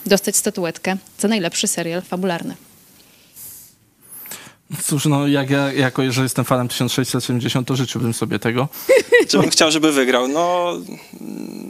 dostać 0.05 0.35
statuetkę 0.35 0.97
za 1.19 1.27
najlepszy 1.27 1.67
serial 1.67 2.01
fabularny? 2.01 2.55
Cóż, 4.83 5.05
no 5.05 5.27
jak 5.27 5.49
ja, 5.49 5.73
jako 5.73 6.11
że 6.11 6.23
jestem 6.23 6.45
fanem 6.45 6.67
1670, 6.67 7.67
to 7.67 7.75
życzyłbym 7.75 8.13
sobie 8.13 8.39
tego. 8.39 8.67
Czy 9.29 9.39
bym 9.39 9.49
chciał, 9.49 9.71
żeby 9.71 9.91
wygrał? 9.91 10.27
No, 10.27 10.73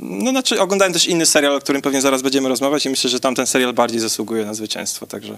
no 0.01 0.31
znaczy 0.31 0.61
oglądałem 0.61 0.93
też 0.93 1.07
inny 1.07 1.25
serial, 1.25 1.55
o 1.55 1.59
którym 1.59 1.81
pewnie 1.81 2.01
zaraz 2.01 2.21
będziemy 2.21 2.49
rozmawiać 2.49 2.85
i 2.85 2.89
myślę, 2.89 3.09
że 3.09 3.19
tamten 3.19 3.47
serial 3.47 3.73
bardziej 3.73 3.99
zasługuje 3.99 4.45
na 4.45 4.53
zwycięstwo, 4.53 5.07
także... 5.07 5.35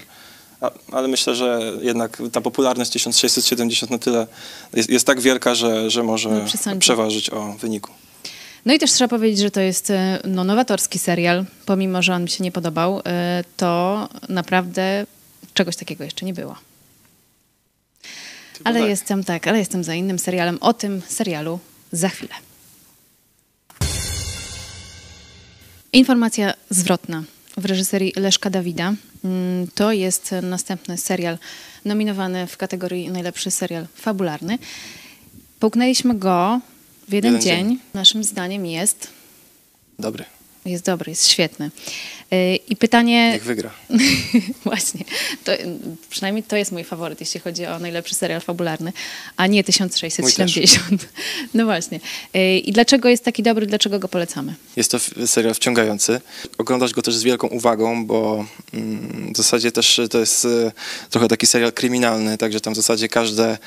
A, 0.60 0.70
ale 0.92 1.08
myślę, 1.08 1.34
że 1.34 1.72
jednak 1.82 2.22
ta 2.32 2.40
popularność 2.40 2.90
1670 2.90 3.90
na 3.90 3.98
tyle 3.98 4.26
jest, 4.74 4.90
jest 4.90 5.06
tak 5.06 5.20
wielka, 5.20 5.54
że, 5.54 5.90
że 5.90 6.02
może 6.02 6.28
No, 6.66 6.76
przeważyć 6.78 7.30
o 7.30 7.52
wyniku. 7.60 7.90
No 8.66 8.74
i 8.74 8.78
też 8.78 8.92
trzeba 8.92 9.08
powiedzieć, 9.08 9.38
że 9.38 9.50
to 9.50 9.60
jest 9.60 9.90
e, 9.90 10.18
no, 10.24 10.44
nowatorski 10.44 10.98
serial, 10.98 11.44
pomimo, 11.66 12.02
że 12.02 12.14
on 12.14 12.22
mi 12.22 12.30
się 12.30 12.44
nie 12.44 12.52
podobał, 12.52 13.02
e, 13.06 13.44
to 13.56 14.08
naprawdę 14.28 15.06
czegoś 15.54 15.76
takiego 15.76 16.04
jeszcze 16.04 16.26
nie 16.26 16.34
było. 16.34 16.54
Ale 18.64 18.80
tak. 18.80 18.88
jestem 18.88 19.24
tak, 19.24 19.46
ale 19.46 19.58
jestem 19.58 19.84
za 19.84 19.94
innym 19.94 20.18
serialem. 20.18 20.58
O 20.60 20.72
tym 20.74 21.02
serialu 21.08 21.58
za 21.92 22.08
chwilę. 22.08 22.34
Informacja 25.92 26.54
zwrotna 26.70 27.22
w 27.56 27.64
reżyserii 27.64 28.12
Leszka 28.16 28.50
Dawida. 28.50 28.94
Mm, 29.24 29.66
To 29.74 29.92
jest 29.92 30.34
następny 30.42 30.98
serial 30.98 31.38
nominowany 31.84 32.46
w 32.46 32.56
kategorii 32.56 33.10
najlepszy 33.10 33.50
serial 33.50 33.86
fabularny. 33.94 34.58
Połknęliśmy 35.60 36.14
go 36.14 36.60
w 37.08 37.12
jeden, 37.12 37.32
Jeden 37.32 37.42
dzień. 37.42 37.68
dzień. 37.68 37.78
Naszym 37.94 38.24
zdaniem 38.24 38.66
jest, 38.66 39.08
Dobry, 39.98 40.24
jest 40.64 40.84
dobry, 40.84 41.10
jest 41.10 41.28
świetny. 41.28 41.70
Yy, 42.30 42.56
I 42.56 42.76
pytanie... 42.76 43.32
niech 43.32 43.44
wygra. 43.44 43.70
Właśnie. 44.64 45.04
To, 45.44 45.52
przynajmniej 46.10 46.42
to 46.42 46.56
jest 46.56 46.72
mój 46.72 46.84
faworyt, 46.84 47.20
jeśli 47.20 47.40
chodzi 47.40 47.66
o 47.66 47.78
najlepszy 47.78 48.14
serial 48.14 48.40
fabularny, 48.40 48.92
a 49.36 49.46
nie 49.46 49.64
1670. 49.64 51.08
No 51.54 51.64
właśnie. 51.64 52.00
Yy, 52.34 52.58
I 52.58 52.72
dlaczego 52.72 53.08
jest 53.08 53.24
taki 53.24 53.42
dobry, 53.42 53.66
dlaczego 53.66 53.98
go 53.98 54.08
polecamy? 54.08 54.54
Jest 54.76 54.90
to 54.90 54.98
serial 55.26 55.54
wciągający. 55.54 56.20
Oglądasz 56.58 56.92
go 56.92 57.02
też 57.02 57.14
z 57.14 57.22
wielką 57.22 57.48
uwagą, 57.48 58.06
bo 58.06 58.46
mm, 58.74 59.32
w 59.32 59.36
zasadzie 59.36 59.72
też 59.72 60.00
to 60.10 60.20
jest 60.20 60.46
trochę 61.10 61.28
taki 61.28 61.46
serial 61.46 61.72
kryminalny, 61.72 62.38
także 62.38 62.60
tam 62.60 62.72
w 62.72 62.76
zasadzie 62.76 63.08
każde 63.08 63.58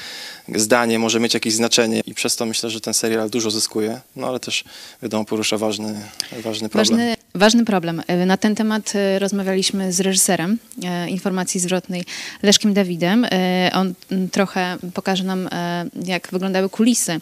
zdanie 0.55 0.99
może 0.99 1.19
mieć 1.19 1.33
jakieś 1.33 1.53
znaczenie 1.53 2.01
i 2.05 2.13
przez 2.13 2.35
to 2.35 2.45
myślę, 2.45 2.69
że 2.69 2.81
ten 2.81 2.93
serial 2.93 3.29
dużo 3.29 3.51
zyskuje, 3.51 4.01
no 4.15 4.27
ale 4.27 4.39
też 4.39 4.63
wiadomo 5.01 5.25
porusza 5.25 5.57
ważny, 5.57 6.01
ważny 6.31 6.69
problem. 6.69 6.80
Ważny, 6.81 7.15
ważny 7.35 7.65
problem. 7.65 8.03
E, 8.07 8.25
Na 8.25 8.37
ten 8.37 8.55
temat 8.55 8.93
e, 8.95 9.19
rozmawialiśmy 9.19 9.93
z 9.93 9.99
reżyserem 9.99 10.57
e, 10.83 11.09
informacji 11.09 11.59
zwrotnej 11.59 12.03
Leszkiem 12.43 12.73
Dawidem. 12.73 13.27
On 13.73 13.93
mm, 14.11 14.29
trochę 14.29 14.77
pokaże 14.93 15.23
nam, 15.23 15.49
jak 16.05 16.27
wyglądały 16.31 16.69
kulisy 16.69 17.21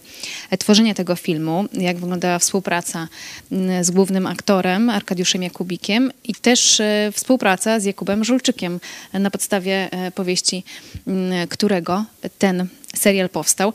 tworzenia 0.60 0.94
tego 0.94 1.16
filmu, 1.16 1.66
jak 1.74 1.98
wyglądała 1.98 2.40
współpraca 2.40 3.08
mm, 3.52 3.84
z 3.84 3.92
głównym 3.92 4.28
aktorem 4.28 4.90
Arkadiuszem 4.90 5.44
Jakubikiem 5.44 6.12
i 6.24 6.36
też 6.36 6.82
współpraca 7.14 7.80
z 7.80 7.86
Jakubem 7.86 8.24
Żulczykiem 8.24 8.80
na 9.14 9.32
podstawie 9.32 9.90
powieści, 10.16 10.64
mm, 11.08 11.48
którego 11.48 12.06
ten 12.38 12.68
serial 12.96 13.30
powstał. 13.30 13.74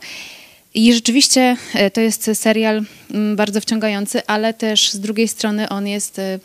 I 0.75 0.93
rzeczywiście 0.93 1.57
e, 1.73 1.91
to 1.91 2.01
jest 2.01 2.31
serial 2.33 2.85
mm, 3.11 3.35
bardzo 3.35 3.61
wciągający, 3.61 4.27
ale 4.27 4.53
też 4.53 4.91
z 4.91 4.99
drugiej 4.99 5.27
strony 5.27 5.69
on 5.69 5.87
jest 5.87 6.19
e, 6.19 6.39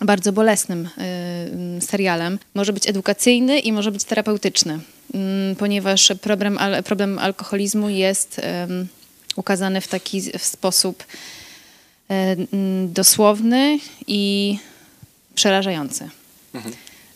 bardzo 0.00 0.32
bolesnym 0.32 0.88
e, 0.98 1.00
mm, 1.52 1.80
serialem. 1.80 2.38
Może 2.54 2.72
być 2.72 2.88
edukacyjny 2.88 3.58
i 3.58 3.72
może 3.72 3.92
być 3.92 4.04
terapeutyczny, 4.04 4.78
mm, 5.14 5.56
ponieważ 5.56 6.12
problem, 6.20 6.58
problem 6.84 7.18
alkoholizmu 7.18 7.88
jest 7.88 8.40
ukazany 9.36 9.80
w 9.80 9.88
taki 9.88 10.22
sposób 10.38 11.04
dosłowny 12.86 13.78
i 14.06 14.58
przerażający. 15.34 16.08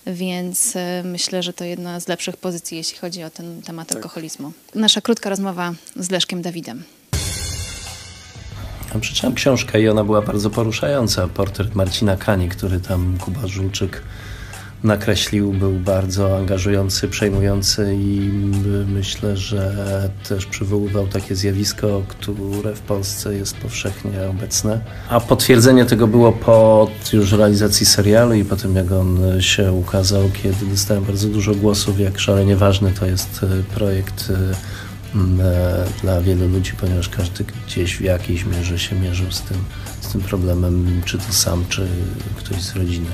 Więc 0.06 0.76
e, 0.76 1.02
myślę, 1.04 1.42
że 1.42 1.52
to 1.52 1.64
jedna 1.64 2.00
z 2.00 2.08
lepszych 2.08 2.36
pozycji, 2.36 2.76
jeśli 2.76 2.98
chodzi 2.98 3.24
o 3.24 3.30
ten 3.30 3.62
temat 3.62 3.92
alkoholizmu. 3.92 4.52
Nasza 4.74 5.00
krótka 5.00 5.30
rozmowa 5.30 5.72
z 5.96 6.10
Leszkiem 6.10 6.42
Dawidem. 6.42 6.82
Ja 8.94 9.00
Przeczytałem 9.00 9.34
książkę 9.34 9.80
i 9.80 9.88
ona 9.88 10.04
była 10.04 10.22
bardzo 10.22 10.50
poruszająca. 10.50 11.28
Portret 11.28 11.74
Marcina 11.74 12.16
Kani, 12.16 12.48
który 12.48 12.80
tam 12.80 13.18
Kuba 13.20 13.46
Żulczyk 13.46 14.02
nakreślił, 14.86 15.52
był 15.52 15.72
bardzo 15.72 16.36
angażujący, 16.36 17.08
przejmujący 17.08 17.96
i 18.00 18.30
myślę, 18.86 19.36
że 19.36 20.10
też 20.28 20.46
przywoływał 20.46 21.06
takie 21.06 21.36
zjawisko, 21.36 22.02
które 22.08 22.74
w 22.74 22.80
Polsce 22.80 23.34
jest 23.34 23.56
powszechnie 23.56 24.28
obecne. 24.30 24.80
A 25.08 25.20
potwierdzenie 25.20 25.84
tego 25.84 26.06
było 26.06 26.32
po 26.32 26.90
już 27.12 27.32
realizacji 27.32 27.86
serialu 27.86 28.34
i 28.34 28.44
po 28.44 28.56
tym, 28.56 28.76
jak 28.76 28.92
on 28.92 29.18
się 29.40 29.72
ukazał, 29.72 30.30
kiedy 30.42 30.66
dostałem 30.66 31.04
bardzo 31.04 31.28
dużo 31.28 31.54
głosów, 31.54 32.00
jak 32.00 32.18
szalenie 32.18 32.56
ważny 32.56 32.92
to 32.92 33.06
jest 33.06 33.40
e, 33.42 33.74
projekt 33.74 34.30
e, 34.30 34.34
e, 35.44 35.86
dla 36.02 36.20
wielu 36.20 36.48
ludzi, 36.48 36.72
ponieważ 36.80 37.08
każdy 37.08 37.44
gdzieś 37.44 37.96
w 37.96 38.00
jakiejś 38.00 38.44
mierze 38.44 38.78
się 38.78 38.96
mierzył 38.96 39.32
z 39.32 39.42
tym, 39.42 39.56
z 40.00 40.08
tym 40.08 40.20
problemem, 40.20 41.02
czy 41.04 41.18
to 41.18 41.32
sam, 41.32 41.64
czy 41.68 41.86
ktoś 42.36 42.62
z 42.62 42.76
rodziny. 42.76 43.10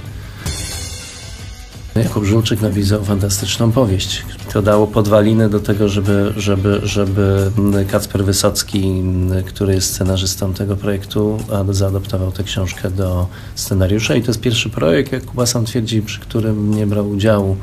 Jakub 1.96 2.24
Żulczyk 2.24 2.60
napisał 2.60 3.04
fantastyczną 3.04 3.72
powieść. 3.72 4.24
To 4.52 4.62
dało 4.62 4.86
podwaliny 4.86 5.48
do 5.48 5.60
tego, 5.60 5.88
żeby, 5.88 6.32
żeby, 6.36 6.80
żeby 6.82 7.50
Kacper 7.90 8.24
Wysocki, 8.24 9.02
który 9.46 9.74
jest 9.74 9.94
scenarzystą 9.94 10.54
tego 10.54 10.76
projektu, 10.76 11.38
zaadoptował 11.70 12.32
tę 12.32 12.44
książkę 12.44 12.90
do 12.90 13.26
scenariusza. 13.54 14.14
I 14.14 14.22
to 14.22 14.26
jest 14.26 14.40
pierwszy 14.40 14.70
projekt, 14.70 15.12
jak 15.12 15.24
Kuba 15.24 15.46
sam 15.46 15.64
twierdzi, 15.64 16.02
przy 16.02 16.20
którym 16.20 16.74
nie 16.74 16.86
brał 16.86 17.10
udziału 17.10 17.56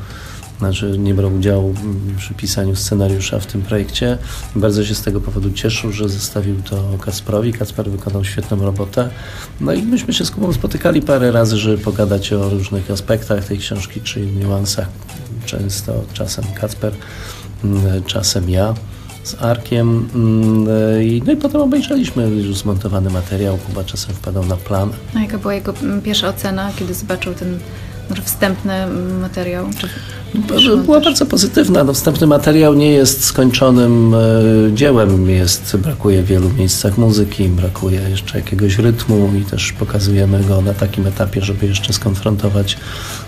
znaczy 0.59 0.95
nie 0.97 1.13
brał 1.13 1.35
udziału 1.35 1.73
przy 2.17 2.33
pisaniu 2.33 2.75
scenariusza 2.75 3.39
w 3.39 3.45
tym 3.45 3.61
projekcie. 3.61 4.17
Bardzo 4.55 4.85
się 4.85 4.95
z 4.95 5.01
tego 5.01 5.21
powodu 5.21 5.51
cieszył, 5.51 5.91
że 5.91 6.09
zostawił 6.09 6.55
to 6.61 6.97
Kacprowi. 7.01 7.53
Kacper 7.53 7.89
wykonał 7.91 8.23
świetną 8.23 8.61
robotę. 8.61 9.09
No 9.61 9.73
i 9.73 9.81
myśmy 9.83 10.13
się 10.13 10.25
z 10.25 10.31
Kubą 10.31 10.53
spotykali 10.53 11.01
parę 11.01 11.31
razy, 11.31 11.57
żeby 11.57 11.77
pogadać 11.77 12.33
o 12.33 12.49
różnych 12.49 12.91
aspektach 12.91 13.45
tej 13.45 13.57
książki, 13.57 14.01
czy 14.01 14.25
niuansach. 14.25 14.87
Często 15.45 16.03
czasem 16.13 16.45
Kacper, 16.55 16.93
mm, 17.63 18.03
czasem 18.03 18.49
ja 18.49 18.73
z 19.23 19.41
Arkiem. 19.41 20.09
mm, 20.15 20.67
No 21.25 21.31
i 21.31 21.37
potem 21.37 21.61
obejrzeliśmy 21.61 22.29
już 22.29 22.57
zmontowany 22.57 23.09
materiał. 23.09 23.57
Kuba 23.57 23.83
czasem 23.83 24.15
wpadał 24.15 24.45
na 24.45 24.57
plan. 24.57 24.89
A 25.15 25.19
jaka 25.19 25.37
była 25.37 25.53
jego 25.53 25.73
mm, 25.81 26.01
pierwsza 26.01 26.27
ocena, 26.27 26.71
kiedy 26.79 26.93
zobaczył 26.93 27.33
ten 27.33 27.59
wstępny 28.23 28.87
materiał? 29.21 29.65
Była- 30.33 30.99
bardzo 30.99 31.25
pozytywna. 31.25 31.83
No, 31.83 31.93
wstępny 31.93 32.27
materiał 32.27 32.73
nie 32.73 32.91
jest 32.91 33.23
skończonym 33.23 34.13
e, 34.13 34.17
dziełem. 34.73 35.29
Jest, 35.29 35.77
brakuje 35.77 36.23
w 36.23 36.25
wielu 36.25 36.49
miejscach 36.49 36.97
muzyki, 36.97 37.49
brakuje 37.49 38.01
jeszcze 38.09 38.37
jakiegoś 38.37 38.77
rytmu 38.77 39.31
i 39.41 39.45
też 39.45 39.71
pokazujemy 39.73 40.43
go 40.43 40.61
na 40.61 40.73
takim 40.73 41.07
etapie, 41.07 41.41
żeby 41.41 41.65
jeszcze 41.67 41.93
skonfrontować 41.93 42.77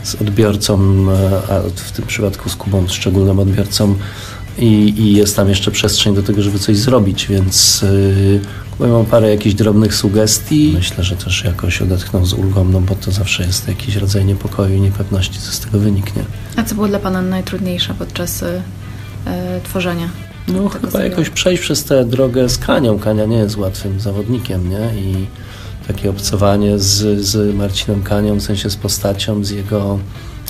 z 0.04 0.16
odbiorcą, 0.16 0.80
e, 1.12 1.54
a 1.54 1.60
w 1.76 1.92
tym 1.92 2.06
przypadku 2.06 2.50
z 2.50 2.56
Kubą, 2.56 2.88
szczególnym 2.88 3.40
odbiorcą. 3.40 3.96
I, 4.62 4.94
I 4.98 5.14
jest 5.14 5.36
tam 5.36 5.50
jeszcze 5.50 5.72
przestrzeń 5.72 6.16
do 6.16 6.24
tego, 6.24 6.42
żeby 6.42 6.60
coś 6.60 6.78
zrobić, 6.78 7.28
więc 7.28 7.86
yy, 8.80 8.88
mam 8.88 9.06
parę 9.06 9.30
jakichś 9.30 9.56
drobnych 9.56 9.96
sugestii. 9.96 10.72
Myślę, 10.74 11.04
że 11.04 11.16
też 11.16 11.44
jakoś 11.44 11.82
odetchnął 11.82 12.26
z 12.26 12.34
ulgą, 12.34 12.66
no 12.66 12.82
bo 12.82 12.96
to 12.96 13.12
zawsze 13.12 13.44
jest 13.44 13.68
jakiś 13.68 13.96
rodzaj 13.96 14.26
niepokoju 14.26 14.76
i 14.76 14.82
niepewności, 14.82 15.40
co 15.40 15.52
z 15.52 15.60
tego 15.60 15.80
wyniknie. 15.80 16.24
A 16.56 16.64
co 16.64 16.76
było 16.76 16.88
dla 16.88 17.00
Pana 17.00 17.22
najtrudniejsze 17.22 17.94
podczas 17.94 18.42
y, 18.42 18.46
y, 18.46 18.62
tworzenia? 19.64 20.10
No 20.48 20.70
tego 20.70 20.88
chyba 20.88 21.04
jakoś 21.04 21.30
przejść 21.30 21.62
przez 21.64 21.84
tę 21.84 22.06
drogę 22.06 22.50
z 22.50 22.58
Kanią. 22.58 23.00
Kania 23.00 23.26
nie 23.26 23.38
jest 23.38 23.58
łatwym 23.58 24.00
zawodnikiem, 24.00 24.70
nie? 24.70 25.02
I 25.02 25.26
takie 25.88 26.10
obcowanie 26.10 26.80
z, 26.80 27.22
z 27.22 27.56
Marcinem 27.56 28.04
Kanią, 28.04 28.36
w 28.36 28.42
sensie 28.42 28.70
z 28.70 28.76
postacią, 28.76 29.44
z 29.44 29.50
jego 29.50 30.00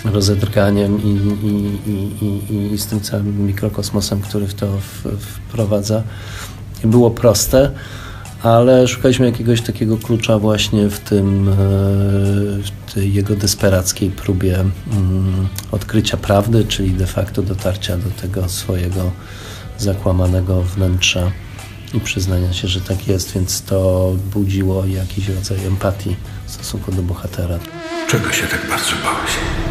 rozedrganiem 0.06 1.04
i, 1.04 1.08
i, 1.08 2.26
i, 2.52 2.74
i, 2.74 2.78
z 2.78 2.86
tym 2.86 3.02
całym 3.02 3.46
mikrokosmosem, 3.48 4.22
który 4.22 4.48
w 4.48 4.54
to 4.54 4.68
w, 4.68 5.18
wprowadza, 5.20 6.04
było 6.84 7.12
proste, 7.12 7.72
ale 8.44 8.88
szukaliśmy 8.88 9.26
jakiegoś 9.26 9.62
takiego 9.62 9.98
klucza 9.98 10.40
właśnie 10.40 10.90
w 10.90 11.00
tym, 11.00 11.50
e, 11.50 11.54
w 12.64 12.94
tej 12.94 13.14
jego 13.14 13.36
desperackiej 13.36 14.12
próbie 14.12 14.60
mm, 14.60 15.48
odkrycia 15.72 16.18
prawdy, 16.18 16.66
czyli 16.66 16.92
de 16.92 17.08
facto 17.08 17.42
dotarcia 17.42 17.98
do 17.98 18.10
tego 18.22 18.50
swojego 18.50 19.12
zakłamanego 19.78 20.62
wnętrza 20.62 21.32
i 21.94 22.00
przyznania 22.00 22.54
się, 22.54 22.68
że 22.68 22.82
tak 22.82 23.08
jest, 23.08 23.34
więc 23.34 23.62
to 23.62 24.12
budziło 24.34 24.86
jakiś 24.86 25.30
rodzaj 25.30 25.66
empatii 25.66 26.16
w 26.46 26.52
stosunku 26.52 26.92
do 26.92 27.02
bohatera. 27.02 27.60
Czego 28.08 28.32
się 28.32 28.48
tak 28.48 28.70
bardzo 28.70 28.92
bałeś? 29.04 29.71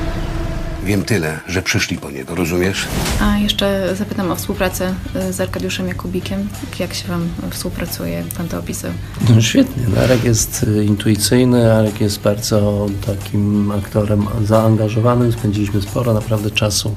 Wiem 0.84 1.02
tyle, 1.04 1.40
że 1.46 1.62
przyszli 1.62 1.98
po 1.98 2.10
niego, 2.10 2.34
rozumiesz? 2.34 2.88
A 3.20 3.38
jeszcze 3.38 3.96
zapytam 3.96 4.30
o 4.30 4.36
współpracę 4.36 4.94
y, 5.28 5.32
z 5.32 5.40
Arkadiuszem 5.40 5.88
Jakubikiem. 5.88 6.48
Jak 6.78 6.94
się 6.94 7.08
Wam 7.08 7.28
współpracuje, 7.50 8.12
jak 8.12 8.26
Pan 8.26 8.48
to 8.48 8.58
opisał? 8.58 8.90
No 9.30 9.40
świetnie, 9.40 9.82
no, 9.94 10.00
Arek 10.00 10.24
jest 10.24 10.62
y, 10.62 10.84
intuicyjny, 10.84 11.72
Arek 11.72 12.00
jest 12.00 12.20
bardzo 12.20 12.86
takim 13.06 13.70
aktorem 13.70 14.26
zaangażowanym, 14.44 15.32
spędziliśmy 15.32 15.82
sporo 15.82 16.14
naprawdę 16.14 16.50
czasu 16.50 16.96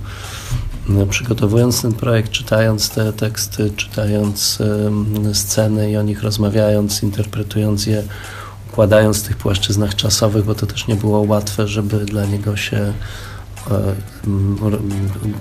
No, 0.90 1.06
przygotowując 1.06 1.82
ten 1.82 1.94
projekt, 1.94 2.32
czytając 2.32 2.90
te 2.90 3.14
teksty, 3.14 3.72
czytając 3.76 4.60
sceny 5.34 5.92
i 5.92 5.98
o 5.98 6.02
nich 6.02 6.24
rozmawiając, 6.24 7.04
interpretując 7.04 7.86
je, 7.86 8.04
układając 8.72 9.24
w 9.24 9.28
tych 9.28 9.38
płaszczyznach 9.38 9.96
czasowych, 9.96 10.46
bo 10.46 10.56
to 10.56 10.66
też 10.66 10.88
nie 10.88 10.96
było 10.96 11.20
łatwe, 11.20 11.68
żeby 11.68 12.06
dla 12.06 12.26
niego 12.26 12.58
się 12.58 12.94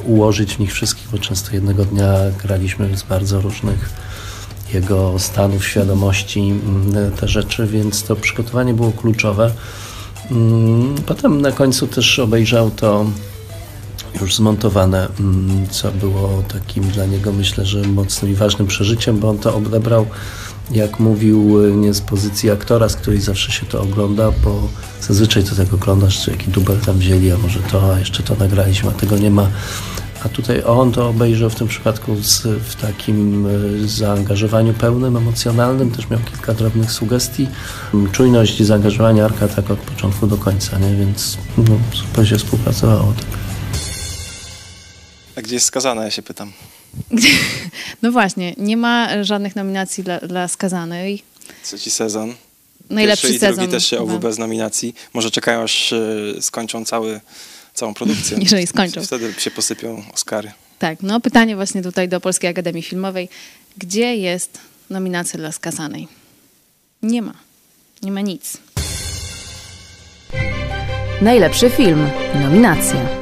ułożyć 0.05 0.55
w 0.55 0.59
nich 0.59 0.73
wszystkich, 0.73 1.09
bo 1.13 1.19
często 1.19 1.53
jednego 1.53 1.85
dnia 1.85 2.15
graliśmy 2.43 2.97
z 2.97 3.03
bardzo 3.03 3.41
różnych 3.41 3.91
jego 4.75 5.19
stanów 5.19 5.67
świadomości 5.67 6.55
te 7.21 7.29
rzeczy, 7.29 7.67
więc 7.67 8.03
to 8.03 8.17
przygotowanie 8.17 8.75
było 8.75 8.93
kluczowe. 8.93 9.53
Mm, 10.31 10.95
potem 11.07 11.41
na 11.41 11.53
końcu 11.53 11.87
też 11.87 12.19
obejrzał 12.19 12.71
to 12.71 13.07
już 14.21 14.37
zmontowane, 14.37 15.09
mm, 15.21 15.69
co 15.71 15.93
było 15.93 16.43
takim 16.53 16.85
dla 16.85 17.07
niego 17.07 17.33
myślę, 17.33 17.67
że 17.67 17.83
mocnym 17.83 18.33
i 18.33 18.35
ważnym 18.35 18.69
przeżyciem, 18.69 19.19
bo 19.19 19.31
on 19.31 19.39
to 19.39 19.57
odebrał, 19.57 20.07
jak 20.73 21.01
mówił, 21.01 21.61
nie 21.77 21.95
z 21.95 22.01
pozycji 22.01 22.51
aktora, 22.51 22.89
z 22.89 22.97
której 22.97 23.21
zawsze 23.21 23.53
się 23.53 23.67
to 23.67 23.83
ogląda, 23.83 24.31
bo 24.45 24.69
zazwyczaj 25.01 25.45
to 25.45 25.55
tak 25.55 25.75
oglądasz, 25.75 26.25
czy 26.25 26.31
jaki 26.31 26.51
dubel 26.51 26.81
tam 26.81 26.99
wzięli, 26.99 27.33
a 27.33 27.39
może 27.39 27.61
to, 27.61 27.95
a 27.95 27.99
jeszcze 27.99 28.23
to 28.23 28.35
nagraliśmy, 28.35 28.91
a 28.91 28.93
tego 28.93 29.19
nie 29.19 29.31
ma. 29.31 29.49
A 30.25 30.29
tutaj 30.29 30.63
on 30.65 30.93
to 30.93 31.09
obejrzał 31.09 31.51
w 31.51 31.55
tym 31.55 31.69
przypadku 31.69 32.17
z, 32.23 32.43
w 32.43 32.75
takim 32.75 33.47
e, 33.47 33.89
zaangażowaniu 33.89 34.75
pełnym, 34.75 35.17
emocjonalnym. 35.17 35.91
Też 35.91 36.11
miał 36.11 36.21
kilka 36.21 36.55
drobnych 36.55 36.93
sugestii. 36.93 37.49
Czujność 38.13 38.61
i 38.61 38.65
zaangażowanie 38.65 39.25
Arka 39.25 39.49
tak 39.49 39.71
od 39.71 39.79
początku 39.79 40.27
do 40.27 40.37
końca, 40.37 40.79
nie? 40.79 40.97
więc 40.97 41.39
no, 41.59 41.65
super 41.93 42.29
się 42.29 42.39
współpracowało. 42.39 43.13
Tak. 43.13 43.41
A 45.37 45.43
gdzie 45.43 45.55
jest 45.55 45.67
skazana, 45.67 46.05
ja 46.05 46.11
się 46.11 46.23
pytam. 46.23 46.53
No 48.03 48.13
właśnie, 48.13 48.55
nie 48.59 48.77
ma 48.77 49.25
żadnych 49.25 49.57
nominacji 49.57 50.05
dla, 50.05 50.19
dla 50.21 50.49
skazanej. 50.49 51.23
Trzeci 51.65 51.91
sezon. 51.91 52.35
Najlepszy 52.91 53.27
Pierwszy 53.27 53.41
sezon. 53.41 53.55
i 53.55 53.57
drugi 53.59 53.73
też 53.73 53.87
się 53.87 53.99
obu 53.99 54.07
chyba. 54.13 54.19
bez 54.29 54.39
nominacji. 54.39 54.95
Może 55.15 55.31
czekają, 55.31 55.63
aż 55.63 55.93
e, 55.93 56.07
skończą 56.41 56.85
cały, 56.85 57.21
całą 57.75 57.95
produkcję. 57.95 58.39
Jeżeli 58.43 58.67
skończą. 58.67 59.03
Wtedy 59.03 59.35
się 59.39 59.51
posypią 59.51 60.03
Oscary. 60.15 60.53
Tak, 60.79 60.99
no 61.03 61.21
pytanie 61.21 61.57
właśnie 61.57 61.83
tutaj 61.83 62.09
do 62.09 62.21
Polskiej 62.21 62.51
Akademii 62.51 62.83
Filmowej. 62.83 63.29
Gdzie 63.77 64.17
jest 64.17 64.59
nominacja 64.91 65.39
dla 65.39 65.53
skazanej? 65.53 66.09
Nie 67.03 67.23
ma. 67.23 67.35
Nie 68.03 68.13
ma 68.13 68.21
nic. 68.21 68.57
Najlepszy 71.21 71.71
film. 71.71 72.11
Nominacje. 72.43 73.22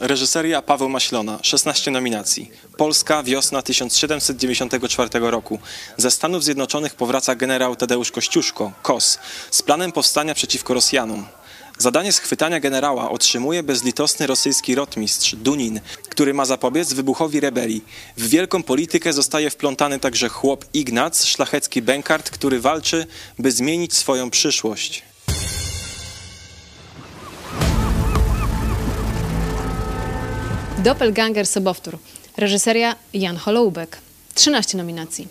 Reżyseria 0.00 0.62
Paweł 0.62 0.88
Maślona, 0.88 1.38
16 1.42 1.90
nominacji. 1.90 2.50
Polska, 2.76 3.22
wiosna 3.22 3.62
1794 3.62 5.10
roku. 5.30 5.58
Ze 5.96 6.10
Stanów 6.10 6.44
Zjednoczonych 6.44 6.94
powraca 6.94 7.34
generał 7.34 7.76
Tadeusz 7.76 8.10
Kościuszko, 8.10 8.72
KOS, 8.82 9.18
z 9.50 9.62
planem 9.62 9.92
powstania 9.92 10.34
przeciwko 10.34 10.74
Rosjanom. 10.74 11.26
Zadanie 11.78 12.12
schwytania 12.12 12.60
generała 12.60 13.10
otrzymuje 13.10 13.62
bezlitosny 13.62 14.26
rosyjski 14.26 14.74
rotmistrz 14.74 15.34
Dunin, 15.34 15.80
który 16.08 16.34
ma 16.34 16.44
zapobiec 16.44 16.92
wybuchowi 16.92 17.40
rebelii. 17.40 17.84
W 18.16 18.28
wielką 18.28 18.62
politykę 18.62 19.12
zostaje 19.12 19.50
wplątany 19.50 19.98
także 19.98 20.28
chłop 20.28 20.64
Ignac, 20.74 21.24
szlachecki 21.24 21.82
bękart, 21.82 22.30
który 22.30 22.60
walczy, 22.60 23.06
by 23.38 23.52
zmienić 23.52 23.94
swoją 23.94 24.30
przyszłość. 24.30 25.09
Doppelganger 30.84 31.46
Sobowtór. 31.46 31.98
Reżyseria 32.36 32.96
Jan 33.14 33.36
Holoubek. 33.36 33.98
13 34.34 34.78
nominacji. 34.78 35.28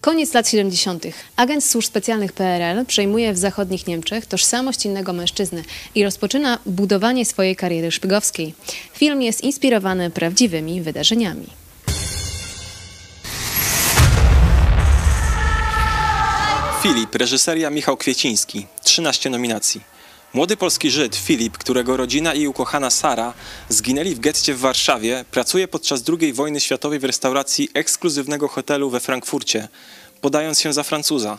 Koniec 0.00 0.34
lat 0.34 0.48
70. 0.48 1.04
Agent 1.36 1.64
służb 1.64 1.88
specjalnych 1.88 2.32
PRL 2.32 2.86
przejmuje 2.86 3.32
w 3.32 3.38
zachodnich 3.38 3.86
Niemczech 3.86 4.26
tożsamość 4.26 4.86
innego 4.86 5.12
mężczyzny 5.12 5.64
i 5.94 6.04
rozpoczyna 6.04 6.58
budowanie 6.66 7.24
swojej 7.24 7.56
kariery 7.56 7.90
szpiegowskiej. 7.90 8.54
Film 8.92 9.22
jest 9.22 9.44
inspirowany 9.44 10.10
prawdziwymi 10.10 10.80
wydarzeniami. 10.80 11.46
Filip, 16.82 17.14
reżyseria 17.14 17.70
Michał 17.70 17.96
Kwieciński, 17.96 18.66
13 18.84 19.30
nominacji. 19.30 19.95
Młody 20.34 20.56
polski 20.56 20.90
Żyd 20.90 21.16
Filip, 21.16 21.58
którego 21.58 21.96
rodzina 21.96 22.34
i 22.34 22.46
ukochana 22.46 22.90
Sara 22.90 23.34
zginęli 23.68 24.14
w 24.14 24.20
getcie 24.20 24.54
w 24.54 24.58
Warszawie, 24.60 25.24
pracuje 25.30 25.68
podczas 25.68 26.02
II 26.20 26.32
wojny 26.32 26.60
światowej 26.60 26.98
w 26.98 27.04
restauracji 27.04 27.68
ekskluzywnego 27.74 28.48
hotelu 28.48 28.90
we 28.90 29.00
Frankfurcie, 29.00 29.68
podając 30.20 30.60
się 30.60 30.72
za 30.72 30.82
Francuza. 30.82 31.38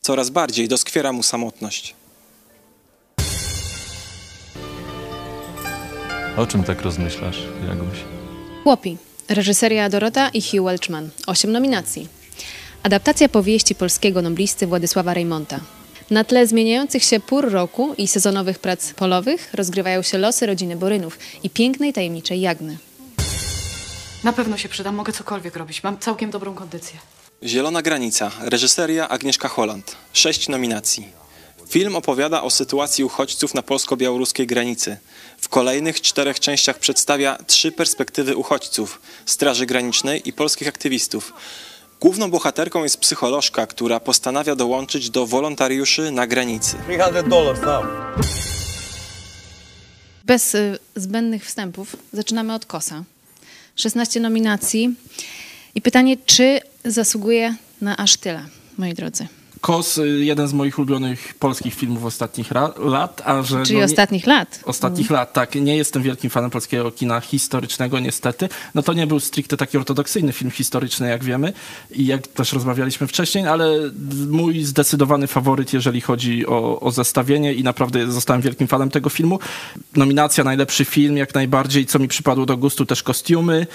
Coraz 0.00 0.30
bardziej 0.30 0.68
doskwiera 0.68 1.12
mu 1.12 1.22
samotność. 1.22 1.94
O 6.36 6.46
czym 6.46 6.64
tak 6.64 6.82
rozmyślasz, 6.82 7.38
Jaguś? 7.68 7.98
Chłopi. 8.64 8.96
Reżyseria 9.28 9.88
Dorota 9.88 10.28
i 10.28 10.42
Hugh 10.42 10.64
Welchman. 10.64 11.10
8 11.26 11.52
nominacji. 11.52 12.08
Adaptacja 12.82 13.28
powieści 13.28 13.74
polskiego 13.74 14.22
noblisty 14.22 14.66
Władysława 14.66 15.14
Reymonta. 15.14 15.60
Na 16.10 16.24
tle 16.24 16.46
zmieniających 16.46 17.04
się 17.04 17.20
pór 17.20 17.50
roku 17.50 17.94
i 17.98 18.08
sezonowych 18.08 18.58
prac 18.58 18.92
polowych 18.92 19.54
rozgrywają 19.54 20.02
się 20.02 20.18
losy 20.18 20.46
rodziny 20.46 20.76
Borynów 20.76 21.18
i 21.42 21.50
pięknej, 21.50 21.92
tajemniczej 21.92 22.40
Jagny. 22.40 22.78
Na 24.24 24.32
pewno 24.32 24.56
się 24.56 24.68
przydam, 24.68 24.94
mogę 24.94 25.12
cokolwiek 25.12 25.56
robić. 25.56 25.82
Mam 25.82 25.98
całkiem 25.98 26.30
dobrą 26.30 26.54
kondycję. 26.54 26.98
Zielona 27.42 27.82
granica, 27.82 28.30
reżyseria 28.40 29.08
Agnieszka 29.08 29.48
Holland, 29.48 29.96
6 30.12 30.48
nominacji. 30.48 31.08
Film 31.68 31.96
opowiada 31.96 32.42
o 32.42 32.50
sytuacji 32.50 33.04
uchodźców 33.04 33.54
na 33.54 33.62
polsko-białoruskiej 33.62 34.46
granicy. 34.46 34.96
W 35.40 35.48
kolejnych 35.48 36.00
czterech 36.00 36.40
częściach 36.40 36.78
przedstawia 36.78 37.38
trzy 37.46 37.72
perspektywy 37.72 38.36
uchodźców, 38.36 39.00
Straży 39.26 39.66
Granicznej 39.66 40.28
i 40.28 40.32
polskich 40.32 40.68
aktywistów. 40.68 41.32
Główną 42.00 42.30
bohaterką 42.30 42.82
jest 42.82 42.96
psycholożka, 42.96 43.66
która 43.66 44.00
postanawia 44.00 44.56
dołączyć 44.56 45.10
do 45.10 45.26
wolontariuszy 45.26 46.10
na 46.10 46.26
granicy. 46.26 46.76
300 46.88 47.22
dollars 47.22 47.60
now. 47.62 47.84
Bez 50.24 50.54
y, 50.54 50.78
zbędnych 50.96 51.46
wstępów 51.46 51.96
zaczynamy 52.12 52.54
od 52.54 52.66
Kosa. 52.66 53.04
16 53.76 54.20
nominacji 54.20 54.94
i 55.74 55.82
pytanie, 55.82 56.16
czy 56.26 56.60
zasługuje 56.84 57.54
na 57.80 57.96
aż 57.96 58.16
tyle, 58.16 58.46
moi 58.78 58.94
drodzy. 58.94 59.26
Kos, 59.60 59.98
y, 59.98 60.24
jeden 60.24 60.48
z 60.48 60.52
moich 60.52 60.78
ulubionych 60.78 61.34
polskich 61.38 61.74
filmów 61.74 62.04
ostatnich 62.04 62.50
lat, 62.78 63.22
a 63.24 63.42
że... 63.42 63.62
Czyli 63.62 63.74
no 63.74 63.86
nie- 63.86 63.92
ostatnich 63.92 64.26
lat. 64.26 64.60
Ostatnich 64.64 65.10
lat, 65.10 65.32
tak. 65.32 65.54
Nie 65.54 65.76
jestem 65.76 66.02
wielkim 66.02 66.30
fanem 66.30 66.50
polskiego 66.50 66.90
kina 66.90 67.20
historycznego, 67.20 68.00
niestety. 68.00 68.48
No 68.74 68.82
to 68.82 68.92
nie 68.92 69.06
był 69.06 69.20
stricte 69.20 69.56
taki 69.56 69.78
ortodoksyjny 69.78 70.32
film 70.32 70.50
historyczny, 70.50 71.08
jak 71.08 71.24
wiemy 71.24 71.52
i 71.90 72.06
jak 72.06 72.26
też 72.26 72.52
rozmawialiśmy 72.52 73.06
wcześniej, 73.06 73.46
ale 73.46 73.90
mój 74.28 74.62
zdecydowany 74.64 75.26
faworyt, 75.26 75.72
jeżeli 75.72 76.00
chodzi 76.00 76.46
o, 76.46 76.80
o 76.80 76.90
zestawienie 76.90 77.54
i 77.54 77.62
naprawdę 77.62 78.12
zostałem 78.12 78.42
wielkim 78.42 78.66
fanem 78.66 78.90
tego 78.90 79.10
filmu. 79.10 79.38
Nominacja 79.96 80.44
najlepszy 80.44 80.84
film, 80.84 81.16
jak 81.16 81.34
najbardziej, 81.34 81.86
co 81.86 81.98
mi 81.98 82.08
przypadło 82.08 82.46
do 82.46 82.56
gustu, 82.56 82.86
też 82.86 83.02
kostiumy 83.02 83.66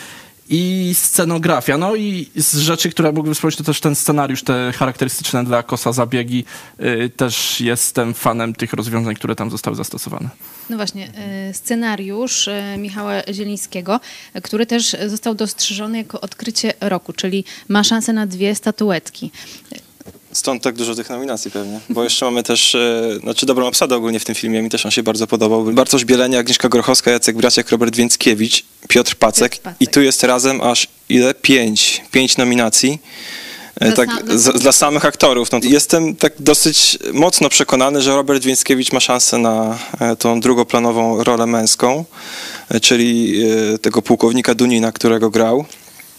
i 0.49 0.91
scenografia. 0.93 1.77
No 1.77 1.95
i 1.95 2.29
z 2.35 2.57
rzeczy, 2.57 2.89
które 2.89 3.11
mógłbym 3.11 3.33
wspomnieć, 3.33 3.57
to 3.57 3.63
też 3.63 3.79
ten 3.79 3.95
scenariusz, 3.95 4.43
te 4.43 4.71
charakterystyczne 4.75 5.43
dla 5.43 5.63
Kosa 5.63 5.91
zabiegi. 5.91 6.45
Y, 6.79 7.09
też 7.09 7.61
jestem 7.61 8.13
fanem 8.13 8.53
tych 8.53 8.73
rozwiązań, 8.73 9.15
które 9.15 9.35
tam 9.35 9.51
zostały 9.51 9.75
zastosowane. 9.75 10.29
No 10.69 10.77
właśnie, 10.77 11.11
y, 11.49 11.53
scenariusz 11.53 12.47
y, 12.47 12.77
Michała 12.77 13.13
Zielińskiego, 13.33 13.99
który 14.43 14.65
też 14.65 14.95
został 15.07 15.35
dostrzeżony 15.35 15.97
jako 15.97 16.21
odkrycie 16.21 16.73
roku, 16.81 17.13
czyli 17.13 17.45
ma 17.67 17.83
szansę 17.83 18.13
na 18.13 18.27
dwie 18.27 18.55
statuetki. 18.55 19.31
Stąd 20.35 20.63
tak 20.63 20.75
dużo 20.75 20.95
tych 20.95 21.09
nominacji 21.09 21.51
pewnie. 21.51 21.79
Bo 21.89 22.03
jeszcze 22.03 22.25
mamy 22.25 22.43
też, 22.43 22.75
e, 22.75 23.17
znaczy 23.21 23.45
dobrą 23.45 23.67
obsadę 23.67 23.95
ogólnie 23.95 24.19
w 24.19 24.25
tym 24.25 24.35
filmie, 24.35 24.61
mi 24.61 24.69
też 24.69 24.85
on 24.85 24.91
się 24.91 25.03
bardzo 25.03 25.27
podobał. 25.27 25.63
Bartosz 25.63 26.05
Bielenia, 26.05 26.39
Agnieszka 26.39 26.69
Grochowska, 26.69 27.11
Jacek 27.11 27.35
Braciak, 27.37 27.69
Robert 27.69 27.95
Więckiewicz, 27.95 28.63
Piotr 28.87 29.15
Pacek. 29.15 29.51
Piotr 29.51 29.61
Pacek. 29.63 29.77
I 29.79 29.87
tu 29.87 30.01
jest 30.01 30.23
razem 30.23 30.61
aż 30.61 30.87
ile? 31.09 31.33
Pięć. 31.33 32.01
Pięć 32.11 32.37
nominacji. 32.37 32.99
E, 33.79 33.85
Dla 33.85 33.95
Tak, 33.95 34.09
sa- 34.09 34.23
dla 34.23 34.37
za- 34.37 34.51
dla 34.53 34.71
samych 34.71 35.05
aktorów. 35.05 35.51
No, 35.51 35.59
jestem 35.63 36.15
tak 36.15 36.33
dosyć 36.39 36.97
mocno 37.13 37.49
przekonany, 37.49 38.01
że 38.01 38.15
Robert 38.15 38.43
Więckiewicz 38.43 38.91
ma 38.91 38.99
szansę 38.99 39.37
na 39.37 39.77
e, 39.99 40.15
tą 40.15 40.39
drugoplanową 40.39 41.23
rolę 41.23 41.45
męską, 41.45 42.05
czyli 42.81 43.33
tego 43.81 44.01
pułkownika 44.01 44.55
Dunina, 44.55 44.91
którego 44.91 45.29
grał. 45.29 45.65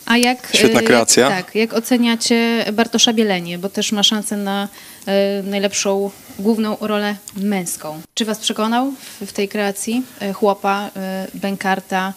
A 0.06 0.16
jak, 0.16 0.48
Świetna 0.54 0.80
e, 0.80 0.82
kreacja. 0.82 1.30
Jak, 1.30 1.46
tak, 1.46 1.54
jak 1.54 1.72
oceniacie 1.72 2.64
Bartosza 2.72 3.12
Bielenie, 3.12 3.58
bo 3.58 3.68
też 3.68 3.92
ma 3.92 4.02
szansę 4.02 4.36
na 4.36 4.68
e, 5.06 5.42
najlepszą 5.42 6.10
główną 6.38 6.76
rolę 6.80 7.16
męską. 7.36 8.00
Czy 8.14 8.24
was 8.24 8.38
przekonał 8.38 8.92
w, 8.92 9.26
w 9.26 9.32
tej 9.32 9.48
kreacji 9.48 10.02
e, 10.20 10.32
chłopa, 10.32 10.90
Benkarta, 11.34 12.12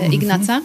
e, 0.00 0.06
Ignaca? 0.06 0.60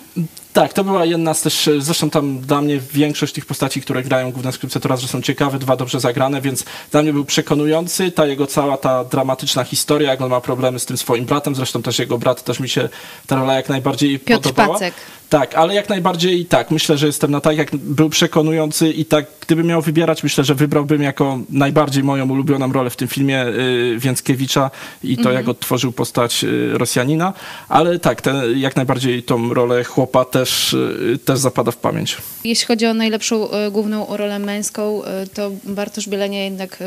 Tak, 0.53 0.73
to 0.73 0.83
była 0.83 1.05
jedna 1.05 1.33
z 1.33 1.41
też, 1.41 1.69
zresztą 1.79 2.09
tam 2.09 2.39
dla 2.39 2.61
mnie 2.61 2.79
większość 2.93 3.33
tych 3.33 3.45
postaci, 3.45 3.81
które 3.81 4.03
grają 4.03 4.31
główne 4.31 4.51
skrzypce, 4.51 4.79
to 4.79 4.89
raz, 4.89 4.99
że 4.99 5.07
są 5.07 5.21
ciekawe, 5.21 5.59
dwa 5.59 5.75
dobrze 5.75 5.99
zagrane, 5.99 6.41
więc 6.41 6.65
dla 6.91 7.01
mnie 7.01 7.13
był 7.13 7.25
przekonujący. 7.25 8.11
Ta 8.11 8.25
jego 8.25 8.47
cała 8.47 8.77
ta 8.77 9.03
dramatyczna 9.03 9.63
historia, 9.63 10.11
jak 10.11 10.21
on 10.21 10.29
ma 10.29 10.41
problemy 10.41 10.79
z 10.79 10.85
tym 10.85 10.97
swoim 10.97 11.25
bratem, 11.25 11.55
zresztą 11.55 11.81
też 11.81 11.99
jego 11.99 12.17
brat, 12.17 12.43
też 12.43 12.59
mi 12.59 12.69
się 12.69 12.89
ta 13.27 13.35
rola 13.35 13.53
jak 13.53 13.69
najbardziej 13.69 14.19
Piotr 14.19 14.41
podobała. 14.43 14.73
Pacek. 14.73 14.93
Tak, 15.29 15.55
ale 15.55 15.73
jak 15.75 15.89
najbardziej 15.89 16.45
tak. 16.45 16.71
Myślę, 16.71 16.97
że 16.97 17.07
jestem 17.07 17.31
na 17.31 17.41
tak, 17.41 17.57
jak 17.57 17.75
był 17.75 18.09
przekonujący 18.09 18.89
i 18.89 19.05
tak, 19.05 19.25
gdybym 19.41 19.67
miał 19.67 19.81
wybierać, 19.81 20.23
myślę, 20.23 20.43
że 20.43 20.55
wybrałbym 20.55 21.01
jako 21.01 21.39
najbardziej 21.49 22.03
moją 22.03 22.29
ulubioną 22.29 22.73
rolę 22.73 22.89
w 22.89 22.95
tym 22.95 23.07
filmie 23.07 23.45
y, 23.45 23.95
Więckiewicza 23.99 24.71
i 25.03 25.15
to, 25.15 25.21
Mhm. 25.21 25.35
jak 25.35 25.49
odtworzył 25.49 25.91
postać 25.91 26.43
y, 26.43 26.69
Rosjanina, 26.77 27.33
ale 27.69 27.99
tak, 27.99 28.21
ten, 28.21 28.59
jak 28.59 28.75
najbardziej 28.75 29.23
tą 29.23 29.53
rolę 29.53 29.83
chłopa 29.83 30.25
też, 30.25 30.73
y, 30.73 31.19
też 31.25 31.39
zapada 31.39 31.71
w 31.71 31.77
pamięć. 31.77 32.17
Jeśli 32.43 32.65
chodzi 32.67 32.85
o 32.85 32.93
najlepszą 32.93 33.51
e, 33.51 33.71
główną 33.71 34.17
rolę 34.17 34.39
męską, 34.39 35.01
to 35.33 35.51
Bartosz 35.63 36.09
Bielenie 36.09 36.43
jednak 36.45 36.77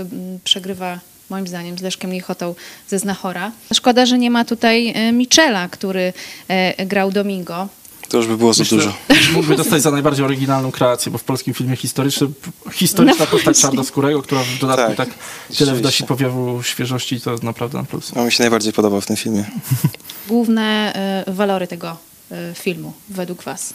przegrywa 0.45 0.99
moim 1.31 1.47
zdaniem 1.47 1.79
z 1.79 1.83
Leszkiem 1.83 2.13
Liechotą 2.13 2.55
ze 2.89 2.99
Znachora. 2.99 3.53
Szkoda, 3.75 4.07
że 4.07 4.19
nie 4.19 4.31
ma 4.31 4.45
tutaj 4.45 4.95
Michela, 5.13 5.69
który 5.69 6.13
grał 6.87 7.11
Domingo. 7.11 7.69
To 8.13 8.19
już 8.19 8.27
by 8.27 8.37
było 8.37 8.55
za 8.55 8.63
Myślę, 8.63 8.79
dużo. 8.79 8.93
Mógłby 9.35 9.57
dostać 9.57 9.83
za 9.83 9.91
najbardziej 9.91 10.25
oryginalną 10.25 10.73
kreację, 10.73 11.13
bo 11.13 11.19
w 11.19 11.25
polskim 11.25 11.55
filmie 11.55 11.77
historycznym 11.77 12.35
historyczna 12.73 13.25
No 13.25 13.27
postać 13.27 13.61
czarnoskórego, 13.61 14.23
która 14.23 14.43
w 14.43 14.59
dodatku 14.59 14.97
Tak, 14.97 15.09
tak, 15.09 15.19
tyle 15.59 15.75
wnosi 15.75 16.05
powiewu 16.05 16.63
świeżości, 16.63 17.21
to 17.21 17.37
naprawdę 17.43 17.79
na 17.79 17.85
plus. 17.85 18.13
On 18.17 18.27
mi 18.27 18.33
się 18.33 18.43
najbardziej 18.43 18.73
podobał 18.73 19.01
w 19.01 19.07
tym 19.07 19.17
filmie. 19.17 19.45
Główne 20.29 20.93
e, 21.27 21.33
walory 21.33 21.67
tego 21.67 21.97
e, 22.31 22.55
filmu 22.55 22.93
według 23.09 23.43
was? 23.43 23.75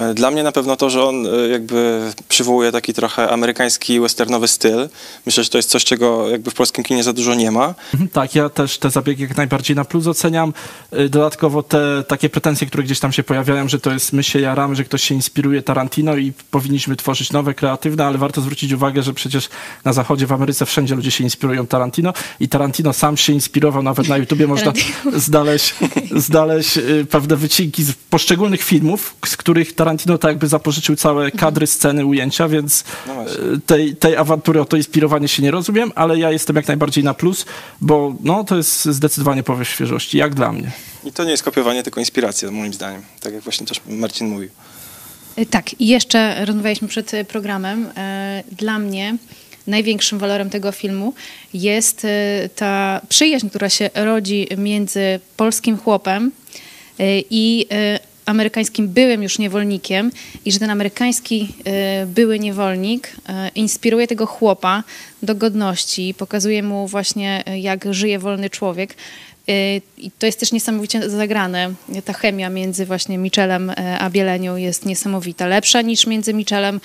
E, 0.00 0.14
Dla 0.14 0.30
mnie 0.30 0.42
na 0.42 0.52
pewno 0.52 0.76
to, 0.76 0.90
że 0.90 1.04
on 1.04 1.26
e, 1.26 1.48
jakby 1.48 2.00
przywołuje 2.28 2.72
taki 2.72 2.94
trochę 2.94 3.30
amerykański 3.30 4.00
westernowy 4.00 4.48
styl. 4.48 4.88
Myślę, 5.26 5.44
że 5.44 5.50
to 5.50 5.58
jest 5.58 5.70
coś, 5.70 5.84
czego 5.84 6.28
jakby 6.30 6.50
w 6.50 6.54
polskim 6.54 6.84
kinie 6.84 7.04
za 7.04 7.12
dużo 7.12 7.34
nie 7.34 7.50
ma. 7.50 7.74
Mhm, 7.92 8.08
Tak, 8.10 8.34
ja 8.34 8.48
też 8.48 8.78
te 8.78 8.90
zabiegi 8.90 9.22
jak 9.22 9.36
najbardziej 9.36 9.76
na 9.76 9.84
plus 9.84 10.06
oceniam. 10.06 10.52
Y, 10.98 11.08
Dodatkowo 11.08 11.62
te 11.62 12.04
takie 12.08 12.28
pretensje, 12.28 12.66
które 12.66 12.82
gdzieś 12.82 13.00
tam 13.00 13.12
się 13.12 13.22
pojawiają, 13.22 13.68
że 13.68 13.80
to 13.80 13.90
jest 13.92 14.12
my 14.12 14.22
się 14.22 14.40
jaramy, 14.40 14.76
że 14.76 14.84
ktoś 14.84 15.02
się 15.04 15.14
inspiruje 15.14 15.62
Tarantino 15.62 16.16
i 16.16 16.32
powinniśmy 16.50 16.96
tworzyć 16.96 17.32
nowe, 17.32 17.54
kreatywne, 17.54 18.06
ale 18.06 18.18
warto 18.18 18.40
zwrócić 18.40 18.72
uwagę, 18.72 19.02
że 19.02 19.14
przecież 19.14 19.48
na 19.84 19.92
zachodzie, 19.92 20.26
w 20.26 20.32
Ameryce 20.32 20.66
wszędzie 20.66 20.94
ludzie 20.94 21.10
się 21.10 21.24
inspirują 21.24 21.66
Tarantino 21.66 22.12
i 22.40 22.48
Tarantino 22.48 22.92
sam 22.92 23.16
się 23.16 23.32
inspirował, 23.32 23.82
nawet 23.82 24.08
na 24.08 24.16
YouTubie 24.16 24.46
można 24.46 24.72
znaleźć, 25.16 25.74
znaleźć 26.16 26.78
pewne 27.10 27.36
wycinki 27.36 27.84
z 27.84 27.92
poszczególnych 28.10 28.62
filmów, 28.62 29.14
z 29.26 29.36
których 29.36 29.74
Tarantino 29.84 30.18
tak 30.18 30.28
jakby 30.28 30.46
zapożyczył 30.48 30.96
całe 30.96 31.30
kadry, 31.30 31.66
sceny, 31.66 32.06
ujęcia, 32.06 32.48
więc 32.48 32.84
No 33.06 33.24
y, 33.24 33.60
tej, 33.66 33.96
tej 33.96 34.16
awantury 34.16 34.60
o 34.60 34.64
to 34.64 34.76
inspirowanie 34.76 35.28
się 35.28 35.42
nie 35.42 35.50
rozumiem, 35.50 35.92
ale 35.94 36.18
ja 36.18 36.30
jestem 36.30 36.56
jak 36.56 36.68
najbardziej 36.68 37.04
na 37.04 37.14
plus, 37.14 37.46
bo 37.80 38.14
no, 38.20 38.44
to 38.44 38.56
jest 38.56 38.84
zdecydowanie 38.84 39.42
powiew 39.42 39.68
świeżości, 39.68 40.18
jak 40.18 40.34
dla 40.34 40.52
mnie. 40.52 40.70
I 41.04 41.12
to 41.12 41.24
nie 41.24 41.30
jest 41.30 41.42
kopiowanie, 41.42 41.82
tylko 41.82 42.00
inspiracja, 42.00 42.50
moim 42.50 42.74
zdaniem. 42.74 43.02
Tak 43.20 43.34
jak 43.34 43.42
właśnie 43.42 43.66
też 43.66 43.80
Marcin 43.88 44.28
mówił. 44.28 44.48
E, 45.36 45.46
Tak, 45.46 45.80
i 45.80 45.86
jeszcze 45.86 46.44
rozmawialiśmy 46.44 46.88
przed 46.88 47.14
e, 47.14 47.24
programem. 47.24 47.88
E, 47.96 48.42
Dla 48.52 48.78
mnie 48.78 49.16
największym 49.66 50.18
walorem 50.18 50.50
tego 50.50 50.72
filmu 50.72 51.14
jest 51.54 52.04
e, 52.04 52.48
ta 52.56 53.00
przyjaźń, 53.08 53.48
która 53.48 53.68
się 53.68 53.90
rodzi 53.94 54.48
między 54.58 55.20
polskim 55.36 55.78
chłopem 55.78 56.32
e, 56.98 57.20
i 57.30 57.66
e, 57.70 57.98
amerykańskim 58.26 58.88
byłym 58.88 59.22
już 59.22 59.38
niewolnikiem 59.38 60.10
i 60.44 60.52
że 60.52 60.58
ten 60.58 60.70
amerykański 60.70 61.54
e, 61.64 62.06
były 62.06 62.38
niewolnik 62.38 63.16
e, 63.28 63.48
inspiruje 63.48 64.06
tego 64.06 64.26
chłopa 64.26 64.82
do 65.22 65.34
godności, 65.34 66.14
pokazuje 66.18 66.62
mu 66.62 66.86
właśnie 66.86 67.42
e, 67.46 67.58
jak 67.58 67.94
żyje 67.94 68.18
wolny 68.18 68.50
człowiek. 68.50 68.94
I 69.98 70.10
to 70.18 70.26
jest 70.26 70.40
też 70.40 70.52
niesamowicie 70.52 71.10
zagrane. 71.10 71.74
Ta 72.04 72.12
chemia 72.12 72.50
między 72.50 72.86
właśnie 72.86 73.18
Michelem 73.18 73.72
a 73.98 74.10
Bielenią 74.10 74.56
jest 74.56 74.86
niesamowita. 74.86 75.46
Lepsza 75.46 75.82
niż 75.82 76.06
między 76.06 76.34
Michelem 76.34 76.80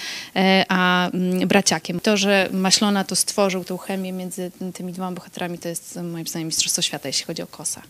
a 0.67 1.09
mm, 1.09 1.47
braciakiem. 1.47 1.99
To, 1.99 2.17
że 2.17 2.49
Maślona 2.51 3.03
to 3.03 3.15
stworzył, 3.15 3.63
tą 3.63 3.77
chemię 3.77 4.11
między 4.11 4.51
tymi 4.73 4.93
dwoma 4.93 5.11
bohaterami, 5.11 5.57
to 5.57 5.69
jest 5.69 5.99
moim 6.03 6.27
zdaniem 6.27 6.47
mistrzostwo 6.47 6.81
świata, 6.81 7.09
jeśli 7.09 7.25
chodzi 7.25 7.41
o 7.41 7.47
Kosa. 7.47 7.81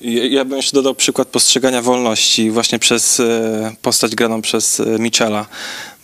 Ja 0.00 0.44
bym 0.44 0.56
jeszcze 0.56 0.76
dodał 0.76 0.94
przykład 0.94 1.28
postrzegania 1.28 1.82
wolności 1.82 2.50
właśnie 2.50 2.78
przez 2.78 3.20
e, 3.20 3.72
postać 3.82 4.14
graną 4.14 4.42
przez 4.42 4.80
e, 4.80 4.84
Michela, 4.98 5.46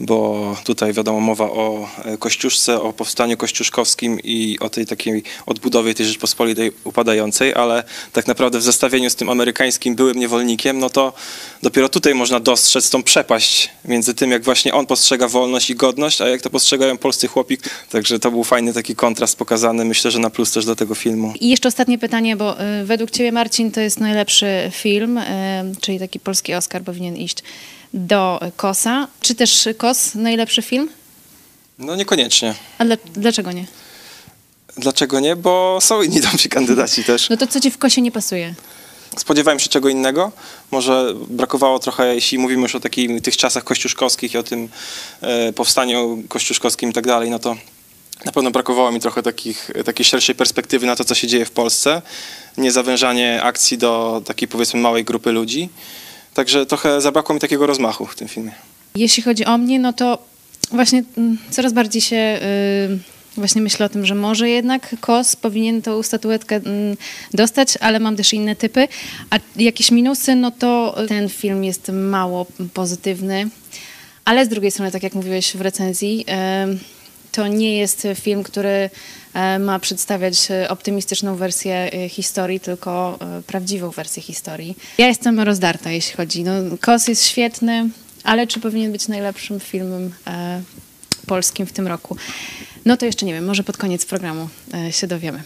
bo 0.02 0.56
tutaj 0.64 0.92
wiadomo 0.92 1.20
mowa 1.20 1.44
o 1.44 1.88
e, 2.04 2.18
Kościuszce, 2.18 2.82
o 2.82 2.92
powstaniu 2.92 3.36
kościuszkowskim 3.36 4.20
i 4.24 4.58
o 4.60 4.68
tej 4.68 4.86
takiej 4.86 5.22
odbudowie 5.46 5.94
tej 5.94 6.06
Rzeczpospolitej 6.06 6.72
upadającej, 6.84 7.54
ale 7.54 7.84
tak 8.12 8.26
naprawdę 8.26 8.58
w 8.58 8.62
zestawieniu 8.62 9.10
z 9.10 9.16
tym 9.16 9.30
amerykańskim 9.30 9.94
byłym 9.94 10.18
niewolnikiem, 10.18 10.78
no 10.78 10.90
to 10.90 11.12
dopiero 11.62 11.88
tutaj 11.88 12.14
można 12.14 12.40
dostrzec 12.40 12.90
tą 12.90 13.02
przepaść 13.02 13.70
między 13.84 14.14
tym, 14.14 14.30
jak 14.30 14.44
właśnie 14.44 14.74
on 14.74 14.86
postrzega 14.86 15.28
wolność 15.28 15.70
i 15.70 15.74
godność, 15.74 16.20
a 16.20 16.28
jak 16.28 16.42
to 16.42 16.50
postrzegają 16.50 16.98
polscy 16.98 17.28
chłopi. 17.28 17.58
Także 17.90 18.18
to 18.18 18.30
był 18.30 18.44
fajny 18.44 18.72
taki 18.72 18.94
kontrast 18.94 19.38
pokazany, 19.38 19.84
myślę, 19.84 20.10
że 20.10 20.18
na 20.18 20.30
plus 20.30 20.52
też 20.52 20.64
do 20.64 20.76
tego 20.76 20.94
filmu. 20.94 21.34
I 21.40 21.48
jeszcze 21.48 21.68
ostatnie 21.68 21.98
pytanie, 21.98 22.36
bo 22.36 22.62
y, 22.80 22.84
według 22.84 23.10
ciebie, 23.10 23.32
Marcin, 23.32 23.70
to 23.70 23.80
jest 23.80 24.00
najlepszy 24.00 24.70
film, 24.72 25.18
y, 25.18 25.22
czyli 25.80 25.98
taki 25.98 26.20
polski 26.20 26.54
Oscar 26.54 26.82
powinien 26.82 27.16
iść 27.16 27.42
do 27.94 28.40
Kosa. 28.56 29.08
Czy 29.20 29.34
też 29.34 29.68
Kos 29.78 30.14
najlepszy 30.14 30.62
film? 30.62 30.88
No 31.78 31.96
niekoniecznie. 31.96 32.54
A 32.78 32.84
dla, 32.84 32.96
dlaczego 33.14 33.52
nie? 33.52 33.66
Dlaczego 34.76 35.20
nie? 35.20 35.36
Bo 35.36 35.78
są 35.80 36.02
inni 36.02 36.20
dobrzy 36.20 36.48
kandydaci 36.48 37.04
też. 37.04 37.30
No 37.30 37.36
to 37.36 37.46
co 37.46 37.60
ci 37.60 37.70
w 37.70 37.78
Kosie 37.78 38.02
nie 38.02 38.12
pasuje? 38.12 38.54
Spodziewałem 39.16 39.58
się 39.60 39.68
czego 39.68 39.88
innego. 39.88 40.32
Może 40.70 41.14
brakowało 41.28 41.78
trochę, 41.78 42.14
jeśli 42.14 42.38
mówimy 42.38 42.62
już 42.62 42.74
o 42.74 42.80
takim, 42.80 43.20
tych 43.20 43.36
czasach 43.36 43.64
kościuszkowskich 43.64 44.34
i 44.34 44.38
o 44.38 44.42
tym 44.42 44.68
e, 45.20 45.52
powstaniu 45.52 46.22
kościuszkowskim 46.28 46.90
i 46.90 46.92
tak 46.92 47.06
dalej, 47.06 47.30
no 47.30 47.38
to 47.38 47.56
na 48.24 48.32
pewno 48.32 48.50
brakowało 48.50 48.92
mi 48.92 49.00
trochę 49.00 49.22
takich, 49.22 49.70
takiej 49.84 50.04
szerszej 50.04 50.34
perspektywy 50.34 50.86
na 50.86 50.96
to, 50.96 51.04
co 51.04 51.14
się 51.14 51.26
dzieje 51.26 51.44
w 51.44 51.50
Polsce. 51.50 52.02
Nie 52.56 52.72
zawężanie 52.72 53.42
akcji 53.42 53.78
do 53.78 54.22
takiej 54.24 54.48
powiedzmy 54.48 54.80
małej 54.80 55.04
grupy 55.04 55.32
ludzi. 55.32 55.68
Także 56.34 56.66
trochę 56.66 57.00
zabrakło 57.00 57.34
mi 57.34 57.40
takiego 57.40 57.66
rozmachu 57.66 58.06
w 58.06 58.16
tym 58.16 58.28
filmie. 58.28 58.52
Jeśli 58.94 59.22
chodzi 59.22 59.44
o 59.44 59.58
mnie, 59.58 59.78
no 59.78 59.92
to 59.92 60.18
właśnie 60.70 61.04
mm, 61.16 61.38
coraz 61.50 61.72
bardziej 61.72 62.02
się 62.02 62.40
y, 63.36 63.40
właśnie 63.40 63.62
myślę 63.62 63.86
o 63.86 63.88
tym, 63.88 64.06
że 64.06 64.14
może 64.14 64.48
jednak 64.48 64.96
KOS 65.00 65.36
powinien 65.36 65.82
tą 65.82 66.02
statuetkę 66.02 66.56
mm, 66.56 66.96
dostać, 67.34 67.78
ale 67.80 68.00
mam 68.00 68.16
też 68.16 68.32
inne 68.32 68.56
typy. 68.56 68.88
A 69.30 69.38
jakieś 69.56 69.90
minusy, 69.90 70.34
no 70.34 70.50
to 70.50 70.96
ten 71.08 71.28
film 71.28 71.64
jest 71.64 71.88
mało 71.88 72.46
pozytywny, 72.74 73.48
ale 74.24 74.46
z 74.46 74.48
drugiej 74.48 74.70
strony, 74.70 74.90
tak 74.90 75.02
jak 75.02 75.14
mówiłeś 75.14 75.56
w 75.56 75.60
recenzji, 75.60 76.24
to 77.32 77.46
nie 77.46 77.78
jest 77.78 78.06
film, 78.14 78.42
który 78.42 78.90
ma 79.60 79.78
przedstawiać 79.78 80.50
e, 80.50 80.68
optymistyczną 80.68 81.36
wersję 81.36 81.90
e, 81.92 82.08
historii, 82.08 82.60
tylko 82.60 83.18
e, 83.20 83.42
prawdziwą 83.42 83.90
wersję 83.90 84.22
historii. 84.22 84.76
Ja 84.98 85.08
jestem 85.08 85.40
rozdarta, 85.40 85.90
jeśli 85.90 86.16
chodzi. 86.16 86.44
No, 86.44 86.52
Kos 86.80 87.08
jest 87.08 87.26
świetny, 87.26 87.90
ale 88.24 88.46
czy 88.46 88.60
powinien 88.60 88.92
być 88.92 89.08
najlepszym 89.08 89.60
filmem 89.60 90.14
e, 90.26 90.62
polskim 91.26 91.66
w 91.66 91.72
tym 91.72 91.86
roku? 91.86 92.16
No 92.84 92.96
to 92.96 93.06
jeszcze 93.06 93.26
nie 93.26 93.32
wiem, 93.32 93.44
może 93.44 93.64
pod 93.64 93.76
koniec 93.76 94.06
programu 94.06 94.48
e, 94.74 94.92
się 94.92 95.06
dowiemy. 95.06 95.42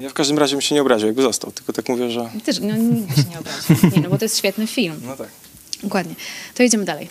Ja 0.00 0.08
w 0.08 0.14
każdym 0.14 0.38
razie 0.38 0.56
bym 0.56 0.60
się 0.60 0.74
nie 0.74 0.82
obraził, 0.82 1.06
jakby 1.06 1.22
został, 1.22 1.52
tylko 1.52 1.72
tak 1.72 1.88
mówię, 1.88 2.10
że... 2.10 2.30
Też, 2.44 2.60
no 2.60 2.76
nikt 2.76 3.16
się 3.16 3.24
nie 3.30 3.38
obrazi. 3.38 3.96
Nie, 3.96 4.02
no 4.02 4.10
bo 4.10 4.18
to 4.18 4.24
jest 4.24 4.38
świetny 4.38 4.66
film. 4.66 5.00
No 5.04 5.16
tak. 5.16 5.28
Dokładnie. 5.82 6.14
To 6.54 6.62
idziemy 6.62 6.84
dalej. 6.84 7.08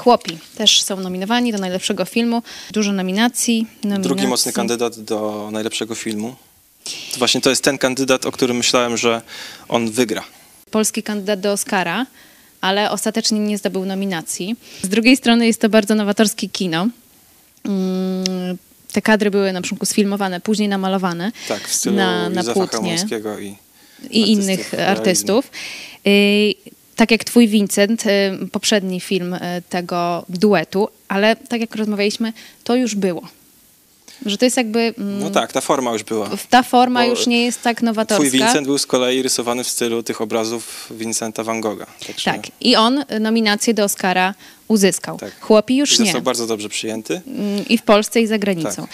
Chłopi 0.00 0.38
też 0.56 0.82
są 0.82 0.96
nominowani 0.96 1.52
do 1.52 1.58
najlepszego 1.58 2.04
filmu. 2.04 2.42
Dużo 2.72 2.92
nominacji. 2.92 3.66
nominacji. 3.84 4.02
Drugi 4.02 4.26
mocny 4.26 4.52
kandydat 4.52 5.00
do 5.00 5.48
najlepszego 5.52 5.94
filmu. 5.94 6.34
To 7.12 7.18
właśnie 7.18 7.40
to 7.40 7.50
jest 7.50 7.64
ten 7.64 7.78
kandydat, 7.78 8.26
o 8.26 8.32
którym 8.32 8.56
myślałem, 8.56 8.96
że 8.96 9.22
on 9.68 9.90
wygra. 9.90 10.24
Polski 10.70 11.02
kandydat 11.02 11.40
do 11.40 11.52
Oscara, 11.52 12.06
ale 12.60 12.90
ostatecznie 12.90 13.38
nie 13.38 13.58
zdobył 13.58 13.84
nominacji. 13.84 14.56
Z 14.82 14.88
drugiej 14.88 15.16
strony 15.16 15.46
jest 15.46 15.60
to 15.60 15.68
bardzo 15.68 15.94
nowatorskie 15.94 16.48
kino. 16.48 16.88
Mm, 17.64 18.58
Te 18.92 19.02
kadry 19.02 19.30
były 19.30 19.52
na 19.52 19.60
początku 19.62 19.86
sfilmowane, 19.86 20.40
później 20.40 20.68
namalowane 20.68 21.32
Tak, 21.48 21.68
w 21.68 21.74
stylu 21.74 21.96
na, 21.96 22.28
na 22.28 22.40
Józefa 22.40 22.52
płótnie 22.54 22.96
i 23.30 23.54
i 24.10 24.22
artystów 24.22 24.28
innych 24.28 24.72
realizmu. 24.72 24.98
artystów. 24.98 25.50
Y, 27.00 27.02
tak 27.02 27.10
jak 27.10 27.24
twój 27.24 27.48
Vincent, 27.48 28.06
y, 28.06 28.48
poprzedni 28.52 29.00
film 29.00 29.34
y, 29.34 29.38
tego 29.68 30.24
duetu, 30.28 30.88
ale 31.08 31.36
tak 31.36 31.60
jak 31.60 31.76
rozmawialiśmy, 31.76 32.32
to 32.64 32.76
już 32.76 32.94
było. 32.94 33.22
Że 34.26 34.38
to 34.38 34.44
jest 34.44 34.56
jakby... 34.56 34.94
mm, 34.98 35.18
No 35.20 35.30
tak, 35.30 35.52
ta 35.52 35.60
forma 35.60 35.92
już 35.92 36.02
była. 36.02 36.30
Ta 36.50 36.62
forma 36.62 37.00
Bo 37.00 37.10
już 37.10 37.26
nie 37.26 37.44
jest 37.44 37.62
tak 37.62 37.82
nowatorska. 37.82 38.28
Twój 38.28 38.30
Vincent 38.30 38.66
był 38.66 38.78
z 38.78 38.86
kolei 38.86 39.22
rysowany 39.22 39.64
w 39.64 39.68
stylu 39.68 40.02
tych 40.02 40.20
obrazów 40.20 40.86
Vincenta 40.90 41.44
van 41.44 41.60
Gogha. 41.60 41.86
Także 42.06 42.30
Tak. 42.30 42.40
I 42.60 42.76
on 42.76 43.04
nominację 43.20 43.74
do 43.74 43.84
Oscara 43.84 44.34
uzyskał. 44.70 45.18
Tak. 45.18 45.40
Chłopi 45.40 45.74
I 45.74 45.76
już 45.76 45.98
nie. 45.98 46.04
został 46.04 46.22
bardzo 46.22 46.46
dobrze 46.46 46.68
przyjęty. 46.68 47.20
Mm, 47.26 47.68
I 47.68 47.78
w 47.78 47.82
Polsce, 47.82 48.20
i 48.20 48.26
za 48.26 48.38
granicą. 48.38 48.86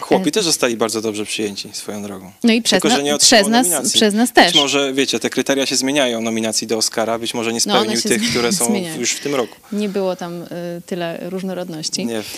Chłopi 0.00 0.28
E, 0.28 0.32
też 0.32 0.44
zostali 0.44 0.76
bardzo 0.76 1.00
dobrze 1.00 1.24
przyjęci 1.24 1.68
swoją 1.72 2.02
drogą. 2.02 2.32
No 2.44 2.52
i 2.52 2.62
przez, 2.62 2.82
Tylko, 2.82 2.98
na, 3.02 3.18
przez, 3.18 3.48
nas, 3.48 3.66
nominacji. 3.66 3.92
przez 3.98 4.14
nas 4.14 4.32
też. 4.32 4.46
Być 4.46 4.54
może, 4.62 4.92
wiecie, 4.92 5.20
te 5.20 5.30
kryteria 5.30 5.66
się 5.66 5.76
zmieniają 5.76 6.20
nominacji 6.20 6.66
do 6.66 6.76
Oscara, 6.78 7.18
być 7.18 7.34
może 7.34 7.52
nie 7.52 7.60
No, 7.66 7.74
spełnił 7.74 8.00
się 8.00 8.08
tych, 8.08 8.20
zmienia- 8.22 8.30
które 8.30 8.52
są 8.52 8.66
zmieniają. 8.70 9.00
już 9.00 9.10
w 9.12 9.20
tym 9.20 9.34
roku. 9.34 9.54
Nie 9.72 9.88
było 9.88 10.16
tam 10.16 10.42
y, 10.42 10.46
tyle 10.86 11.18
różnorodności. 11.30 12.06
Nie. 12.06 12.22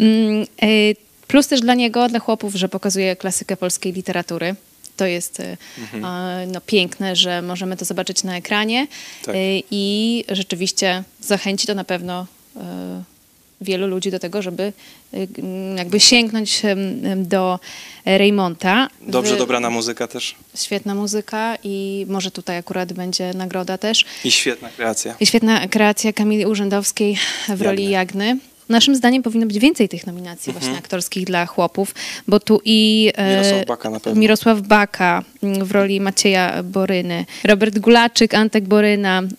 Mm, 0.00 0.46
y, 0.62 0.96
Plus 1.28 1.46
też 1.48 1.60
dla 1.60 1.74
niego, 1.74 2.08
dla 2.08 2.18
chłopów, 2.18 2.54
że 2.54 2.68
pokazuje 2.68 3.16
klasykę 3.16 3.56
polskiej 3.56 3.92
literatury. 3.92 4.54
To 5.02 5.06
jest 5.06 5.40
y, 5.40 5.56
Mhm. 5.78 6.52
no, 6.52 6.60
piękne, 6.60 7.16
że 7.16 7.42
możemy 7.42 7.76
to 7.76 7.84
zobaczyć 7.84 8.22
na 8.24 8.36
ekranie 8.36 8.86
Tak. 9.24 9.34
y, 9.34 9.62
i 9.70 10.24
rzeczywiście 10.28 11.02
zachęci 11.20 11.66
to 11.66 11.74
na 11.74 11.84
pewno 11.84 12.26
y, 12.56 12.60
wielu 13.60 13.86
ludzi 13.86 14.10
do 14.10 14.18
tego, 14.18 14.42
żeby 14.42 14.72
jakby 15.76 16.00
sięgnąć 16.00 16.62
do 17.16 17.58
Raymonta. 18.04 18.88
Dobrze 19.00 19.36
dobrana 19.36 19.70
muzyka 19.70 20.08
też. 20.08 20.34
Świetna 20.56 20.94
muzyka 20.94 21.56
i 21.64 22.06
może 22.08 22.30
tutaj 22.30 22.56
akurat 22.58 22.92
będzie 22.92 23.34
nagroda 23.34 23.78
też. 23.78 24.04
I 24.24 24.30
świetna 24.30 24.68
kreacja. 24.76 25.14
I 25.20 25.26
świetna 25.26 25.68
kreacja 25.68 26.12
Kamili 26.12 26.46
Urzędowskiej 26.46 27.18
w 27.48 27.62
roli 27.62 27.90
Jagny. 27.90 28.38
Naszym 28.68 28.96
zdaniem 28.96 29.22
powinno 29.22 29.46
być 29.46 29.58
więcej 29.58 29.88
tych 29.88 30.06
nominacji 30.06 30.50
Mhm. 30.50 30.62
właśnie 30.64 30.78
aktorskich 30.78 31.24
dla 31.24 31.46
chłopów, 31.46 31.94
bo 32.28 32.40
tu 32.40 32.60
i 32.64 33.10
e, 33.16 33.30
Mirosław 33.42 33.66
Baka 33.66 33.90
na 33.90 34.00
pewno. 34.00 34.20
Mirosław 34.20 34.60
Baka 34.60 35.22
mm, 35.42 35.64
w 35.64 35.70
roli 35.72 36.00
Macieja 36.00 36.62
Boryny, 36.62 37.24
Robert 37.44 37.78
Gulaczyk, 37.78 38.34
Antek 38.34 38.64
Boryna, 38.64 39.18
mm, 39.18 39.32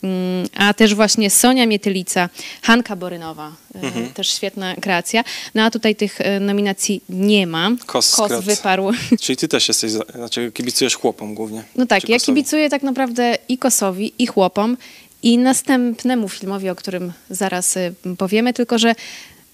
a 0.56 0.74
też 0.74 0.96
właśnie 0.96 1.30
Sonia 1.30 1.66
Mietylica, 1.66 2.30
Hanka 2.62 2.96
Borynowa, 2.96 3.52
e, 3.76 3.80
Mhm. 3.82 4.10
też 4.14 4.28
świetna 4.34 4.76
kreacja. 4.76 5.24
No 5.56 5.64
a 5.64 5.72
tutaj 5.72 5.96
tych 5.96 6.22
e, 6.22 6.40
nominacji 6.40 7.02
nie 7.10 7.48
ma. 7.48 7.72
Kos, 7.86 8.16
Kos 8.16 8.44
wyparł. 8.44 8.92
Czyli 9.22 9.38
ty 9.38 9.48
też 9.48 9.68
jesteś, 9.68 9.92
znaczy 9.92 10.52
kibicujesz 10.54 10.96
chłopom 10.96 11.36
głównie. 11.36 11.64
No 11.76 11.86
tak, 11.86 12.10
ja 12.10 12.16
Kosowi? 12.16 12.36
kibicuję 12.38 12.70
tak 12.70 12.84
naprawdę 12.84 13.38
i 13.50 13.58
Kosowi, 13.58 14.14
i 14.20 14.28
chłopom, 14.28 14.78
i 15.24 15.38
następnemu 15.38 16.30
filmowi, 16.30 16.70
o 16.70 16.76
którym 16.76 17.14
zaraz 17.30 17.78
y, 17.78 17.94
powiemy, 18.18 18.54
tylko 18.54 18.78
że 18.78 18.96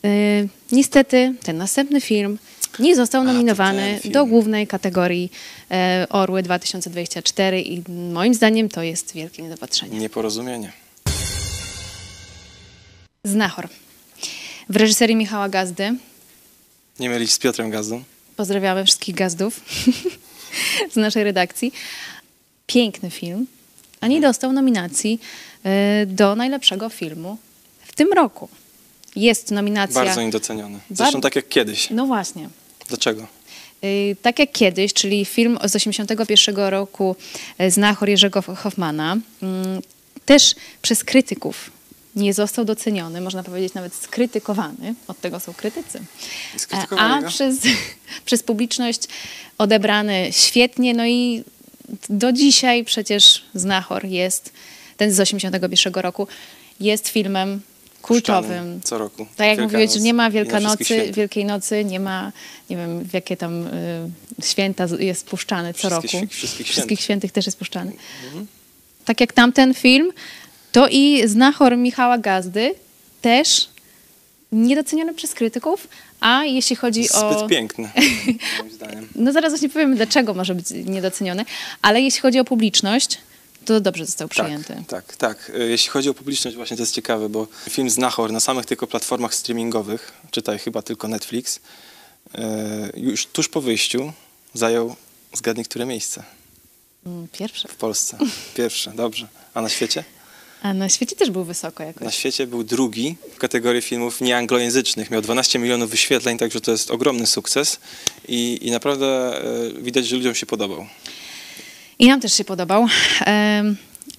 y, 0.06 0.50
niestety 0.72 1.34
ten 1.44 1.58
następny 1.58 2.02
film 2.02 2.38
nie 2.80 2.96
został 2.96 3.24
nominowany 3.24 4.00
do 4.06 4.26
głównej 4.26 4.68
kategorii 4.68 5.32
e, 5.72 6.08
Orły 6.10 6.44
2024 6.44 7.62
i 7.62 7.84
moim 8.14 8.34
zdaniem 8.34 8.70
to 8.70 8.84
jest 8.84 9.14
wielkie 9.14 9.44
niedopatrzenie. 9.44 10.00
Nieporozumienie. 10.00 10.72
Znachor. 13.24 13.70
W 14.70 14.76
reżyserii 14.76 15.16
Michała 15.16 15.50
Gazdy. 15.50 15.96
Nie 17.00 17.10
mylić 17.10 17.32
z 17.32 17.40
Piotrem 17.40 17.70
Gazdą. 17.70 18.04
Pozdrawiamy 18.36 18.86
wszystkich 18.86 19.16
gazdów 19.16 19.62
z 20.94 20.96
naszej 20.96 21.24
redakcji. 21.24 21.74
Piękny 22.68 23.10
film, 23.10 23.48
a 24.02 24.08
nie 24.08 24.22
dostał 24.22 24.54
nominacji 24.54 25.20
do 26.08 26.36
najlepszego 26.36 26.90
filmu 26.90 27.38
w 27.86 27.96
tym 27.96 28.14
roku. 28.14 28.50
Jest 29.16 29.52
nominacja. 29.52 30.06
Bardzo 30.06 30.22
niedoceniony. 30.22 30.80
Zresztą 30.92 31.14
Bar- 31.14 31.22
tak 31.22 31.36
jak 31.36 31.48
kiedyś. 31.50 31.90
No 31.90 32.06
właśnie. 32.06 32.50
Dlaczego? 32.88 33.28
Y, 33.84 34.16
Tak 34.22 34.40
jak 34.40 34.52
kiedyś, 34.52 34.94
czyli 34.94 35.26
film 35.26 35.60
z 35.64 35.76
81 35.76 36.56
roku 36.70 37.16
y, 37.62 37.72
Znachor 37.72 38.10
Jerzego 38.10 38.42
Hoffmana, 38.42 39.18
mm, 39.42 39.82
też 40.26 40.56
przez 40.82 41.04
krytyków 41.04 41.72
nie 42.16 42.34
został 42.34 42.66
doceniony, 42.66 43.22
można 43.22 43.44
powiedzieć 43.44 43.74
nawet 43.74 43.94
skrytykowany, 43.96 44.96
od 45.08 45.22
tego 45.22 45.40
są 45.40 45.54
krytycy, 45.54 46.02
a, 46.98 47.22
przez, 47.28 47.58
przez 48.26 48.44
publiczność 48.44 49.02
odebrany 49.58 50.28
świetnie, 50.32 50.94
no 50.94 51.06
i 51.06 51.44
do 52.10 52.32
dzisiaj 52.32 52.84
przecież 52.86 53.44
Znachor 53.56 54.06
jest, 54.06 54.54
ten 55.00 55.12
z 55.12 55.20
81 55.20 55.94
roku, 55.94 56.28
jest 56.80 57.08
filmem 57.08 57.62
kultowym. 58.02 58.82
Co 58.84 58.98
roku. 58.98 59.26
Tak 59.36 59.48
jak 59.48 59.58
Wielkanoc 59.58 59.72
mówiłeś, 59.72 59.94
że 59.94 60.00
nie 60.00 60.14
ma 60.14 60.32
Wielkanocy. 60.32 61.12
Wielkiej 61.14 61.46
Nocy, 61.46 61.86
nie 61.86 62.00
ma, 62.00 62.32
nie 62.70 62.78
wiem, 62.78 63.04
w 63.04 63.14
jakie 63.14 63.38
tam 63.38 63.68
y, 63.68 63.72
święta 64.44 64.88
jest 65.00 65.26
puszczany 65.26 65.74
co 65.74 65.90
Wszystkich 65.90 66.22
roku. 66.22 66.34
wszystkich 66.34 66.68
wszystkich 66.68 67.02
świętych. 67.02 67.32
też 67.32 67.46
jest 67.46 67.58
puszczany. 67.58 67.92
Tak 69.06 69.22
jak 69.22 69.34
tamten 69.34 69.74
film, 69.74 70.12
to 70.72 70.88
i 70.88 71.28
Znachor 71.28 71.78
Michała 71.78 72.18
Gazdy 72.18 72.76
też 73.22 73.70
niedoceniony 74.52 75.14
przez 75.14 75.34
krytyków, 75.34 75.88
a 76.20 76.44
jeśli 76.46 76.76
chodzi 76.76 77.10
o... 77.12 77.40
Zbyt 77.40 77.50
piękny, 77.50 77.90
moim 78.60 78.72
zdaniem. 78.72 79.08
No 79.16 79.32
zaraz 79.32 79.52
właśnie 79.52 79.70
powiem, 79.70 79.96
dlaczego 79.96 80.34
może 80.34 80.56
być 80.56 80.66
niedoceniony, 80.86 81.46
ale 81.82 82.02
jeśli 82.02 82.22
chodzi 82.22 82.40
o 82.40 82.46
publiczność, 82.46 83.18
to 83.74 83.82
dobrze 83.82 84.06
został 84.06 84.28
przyjęty. 84.28 84.84
Tak, 84.88 85.16
tak. 85.16 85.50
Y, 85.56 85.70
Jeśli 85.70 85.90
chodzi 85.90 86.10
o 86.10 86.14
publiczność, 86.14 86.58
właśnie 86.58 86.78
to 86.78 86.84
jest 86.84 86.94
ciekawe, 86.94 87.30
bo 87.30 87.48
film 87.70 87.90
Znachor 87.90 88.32
na 88.32 88.40
samych 88.40 88.66
tylko 88.66 88.88
platformach 88.88 89.34
streamingowych, 89.36 90.12
czytaj 90.32 90.60
chyba 90.60 90.82
tylko 90.82 91.08
Netflix, 91.08 91.56
y, 91.58 91.60
już 92.98 93.26
tuż 93.26 93.50
po 93.50 93.62
wyjściu 93.62 94.14
zajął, 94.54 94.96
zgadnij, 95.34 95.66
które 95.66 95.86
miejsce 95.86 96.24
Mm, 97.06 97.28
Pierwsze. 97.32 97.68
w 97.68 97.76
Polsce. 97.76 98.18
Pierwsze, 98.58 98.92
dobrze. 98.96 99.28
A 99.54 99.62
na 99.62 99.70
świecie? 99.70 100.04
A 100.62 100.74
na 100.74 100.90
świecie 100.90 101.16
też 101.16 101.30
był 101.32 101.44
wysoko 101.44 101.84
jakoś. 101.84 102.04
Na 102.04 102.12
świecie 102.12 102.48
był 102.48 102.64
drugi 102.64 103.16
w 103.36 103.38
kategorii 103.38 103.82
filmów 103.82 104.22
nieanglojęzycznych. 104.22 105.12
Miał 105.12 105.22
12 105.22 105.60
milionów 105.60 105.90
wyświetleń, 105.90 106.38
także 106.38 106.62
to 106.62 106.72
jest 106.72 106.92
ogromny 106.92 107.28
sukces 107.28 107.80
i, 108.28 108.60
i 108.62 108.72
naprawdę 108.72 109.42
y, 109.78 109.82
widać, 109.82 110.08
że 110.08 110.16
ludziom 110.16 110.36
się 110.36 110.46
podobał. 110.46 110.88
I 112.00 112.08
nam 112.08 112.22
też 112.22 112.34
się 112.34 112.44
podobał. 112.44 112.86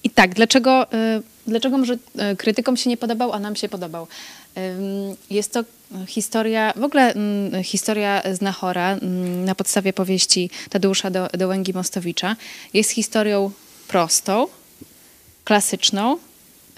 I 0.03 0.09
tak, 0.09 0.33
dlaczego, 0.35 0.91
e, 0.93 1.21
dlaczego 1.47 1.77
może 1.77 1.97
e, 2.17 2.35
krytykom 2.35 2.77
się 2.77 2.89
nie 2.89 2.97
podobał, 2.97 3.33
a 3.33 3.39
nam 3.39 3.55
się 3.55 3.69
podobał? 3.69 4.07
Jest 5.29 5.53
to 5.53 5.63
historia, 6.07 6.73
w 6.75 6.83
ogóle 6.83 7.13
mm, 7.13 7.63
historia 7.63 8.21
Znachora 8.33 8.91
mm, 8.91 9.45
na 9.45 9.55
podstawie 9.55 9.93
powieści 9.93 10.49
Tadeusza 10.69 11.09
Do- 11.11 11.27
Dołęgi 11.27 11.73
Mostowicza. 11.73 12.35
Jest 12.73 12.89
historią 12.91 13.51
prostą, 13.87 14.47
klasyczną, 15.43 16.17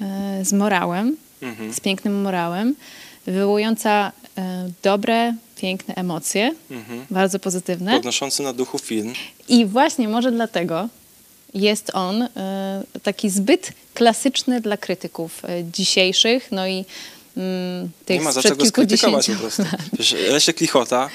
e, 0.01 0.45
z 0.45 0.53
morałem, 0.53 1.17
Mhm. 1.41 1.73
z 1.73 1.79
pięknym 1.79 2.21
morałem, 2.21 2.75
wywołująca 3.25 4.11
dobre, 4.83 5.33
piękne 5.63 5.95
emocje, 5.95 6.51
Mhm. 6.71 7.05
bardzo 7.11 7.39
pozytywne. 7.39 7.93
Podnoszący 7.95 8.43
na 8.43 8.53
duchu 8.53 8.79
film. 8.79 9.13
I 9.47 9.65
właśnie 9.65 10.07
może 10.07 10.31
dlatego 10.31 10.89
jest 11.53 11.91
on 11.93 12.21
e, 12.21 12.29
taki 13.03 13.29
zbyt 13.29 13.71
klasyczny 13.93 14.61
dla 14.61 14.77
krytyków 14.77 15.45
e, 15.45 15.63
dzisiejszych, 15.71 16.51
no 16.51 16.67
i 16.67 16.85
mm, 17.37 17.89
tych 18.05 18.17
Nie 18.19 18.23
ma 18.23 18.31
za 18.31 18.41
sprzed 18.41 18.57
co 18.57 18.63
go 18.63 18.65
skrytykować 18.65 19.27
po 19.27 19.35
prostu. 19.35 19.63
Przecież 19.93 20.15
Leszek 20.29 20.61
Lichota 20.61 21.09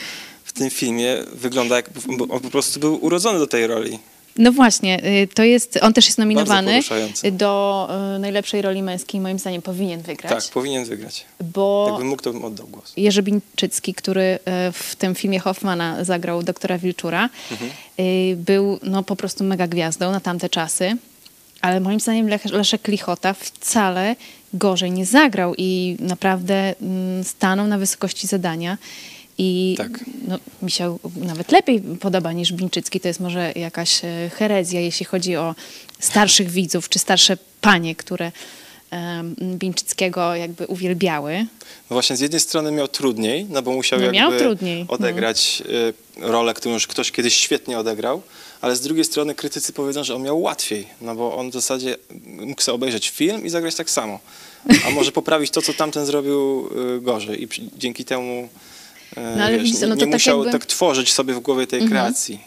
w 0.45 0.53
tym 0.53 0.71
filmie 0.71 1.17
wygląda 1.33 1.77
jak, 1.77 1.91
on 2.31 2.41
po 2.41 2.51
prostu 2.51 2.81
był 2.81 3.05
urodzony 3.05 3.39
do 3.39 3.47
tej 3.47 3.67
roli. 3.67 3.99
No 4.39 4.53
właśnie, 4.53 5.05
y, 5.23 5.29
to 5.35 5.43
jest, 5.43 5.79
on 5.83 5.93
też 5.93 6.07
jest 6.07 6.19
nominowany 6.19 6.81
do 7.33 7.89
y, 8.17 8.19
najlepszej 8.19 8.63
roli 8.63 8.83
męskiej, 8.83 9.21
moim 9.21 9.39
zdaniem 9.39 9.63
powinien 9.63 10.01
wygrać, 10.03 10.45
Tak, 10.45 10.53
powinien 10.53 10.85
wygrać. 10.85 11.25
bo 11.41 11.87
Jakbym 11.91 12.09
mógł, 12.09 12.23
to 12.23 12.33
bym 12.33 12.45
oddał 12.45 12.67
głos. 12.67 12.93
Jerzy 12.97 13.23
Bińczycki, 13.23 13.95
który 13.95 14.23
e, 14.23 14.39
w 14.73 14.97
tym 14.97 15.15
filmie 15.15 15.39
Hoffmana 15.41 16.05
zagrał 16.05 16.43
doktora 16.43 16.79
Wilczura, 16.79 17.29
Mhm. 17.51 17.71
był 18.37 18.79
no, 18.83 19.03
po 19.03 19.17
prostu 19.17 19.45
mega 19.45 19.67
gwiazdą 19.69 20.13
na 20.13 20.21
tamte 20.21 20.49
czasy. 20.49 20.97
Ale 21.61 21.81
moim 21.81 22.01
zdaniem 22.01 22.29
Leszek 22.53 22.89
Lichota 22.89 23.35
wcale 23.35 24.17
gorzej 24.55 24.91
nie 24.91 25.07
zagrał 25.07 25.55
i 25.59 25.97
naprawdę 26.01 26.75
mm, 26.83 27.25
stanął 27.25 27.67
na 27.67 27.79
wysokości 27.79 28.27
zadania. 28.27 28.79
I 29.39 29.75
Tak. 29.79 30.05
no, 30.29 30.39
mi 30.63 30.71
się 30.71 30.99
nawet 31.17 31.53
lepiej 31.53 31.81
podoba 31.81 32.33
niż 32.33 32.53
Bińczycki. 32.53 33.01
To 33.01 33.09
jest 33.09 33.21
może 33.21 33.53
jakaś 33.57 34.05
e, 34.05 34.31
herezja, 34.35 34.81
jeśli 34.81 35.07
chodzi 35.07 35.37
o 35.37 35.55
starszych 36.01 36.51
widzów 36.51 36.89
czy 36.89 36.99
starsze 36.99 37.37
panie, 37.61 37.95
które 37.97 38.33
Bińczyckiego 39.41 40.35
jakby 40.35 40.67
uwielbiały. 40.67 41.47
No 41.91 41.95
właśnie, 41.95 42.17
z 42.17 42.21
jednej 42.21 42.41
strony 42.41 42.73
miał 42.73 42.89
trudniej, 42.89 43.47
no 43.51 43.63
bo 43.63 43.73
musiał 43.73 43.99
No 43.99 44.05
jakby 44.05 44.19
miał 44.19 44.33
trudniej, 44.39 44.85
no. 44.89 44.95
odegrać 44.95 45.63
rolę, 46.17 46.55
którą 46.55 46.75
już 46.75 46.87
ktoś 46.87 47.13
kiedyś 47.13 47.35
świetnie 47.35 47.79
odegrał, 47.79 48.23
ale 48.61 48.77
z 48.77 48.81
drugiej 48.81 49.05
strony 49.05 49.35
krytycy 49.35 49.73
powiedzą, 49.73 50.05
że 50.05 50.15
on 50.15 50.23
miał 50.23 50.41
łatwiej, 50.41 50.87
no 51.01 51.15
bo 51.15 51.37
on 51.37 51.51
w 51.51 51.53
zasadzie 51.53 51.97
mógł 52.25 52.63
sobie 52.63 52.75
obejrzeć 52.75 53.09
film 53.11 53.47
i 53.47 53.51
zagrać 53.51 53.75
tak 53.75 53.91
samo. 53.91 54.19
A 54.87 54.91
może 54.91 55.13
poprawić 55.13 55.51
to, 55.51 55.63
co 55.63 55.73
tamten 55.75 56.07
zrobił 56.07 56.69
y, 56.97 57.01
gorzej 57.01 57.43
i 57.43 57.49
dzięki 57.79 58.05
temu 58.05 58.49
No 59.17 59.45
ale 59.45 59.53
wiesz, 59.53 59.63
widzisz, 59.63 59.81
no 59.81 59.89
nie 59.89 59.95
to 59.95 60.01
tak 60.01 60.09
musiał 60.09 60.39
jakby- 60.45 60.53
tak 60.59 60.67
tworzyć 60.67 61.13
sobie 61.13 61.35
w 61.35 61.41
głowie 61.41 61.67
tej 61.67 61.81
Mhm. 61.81 61.91
kreacji. 61.91 62.41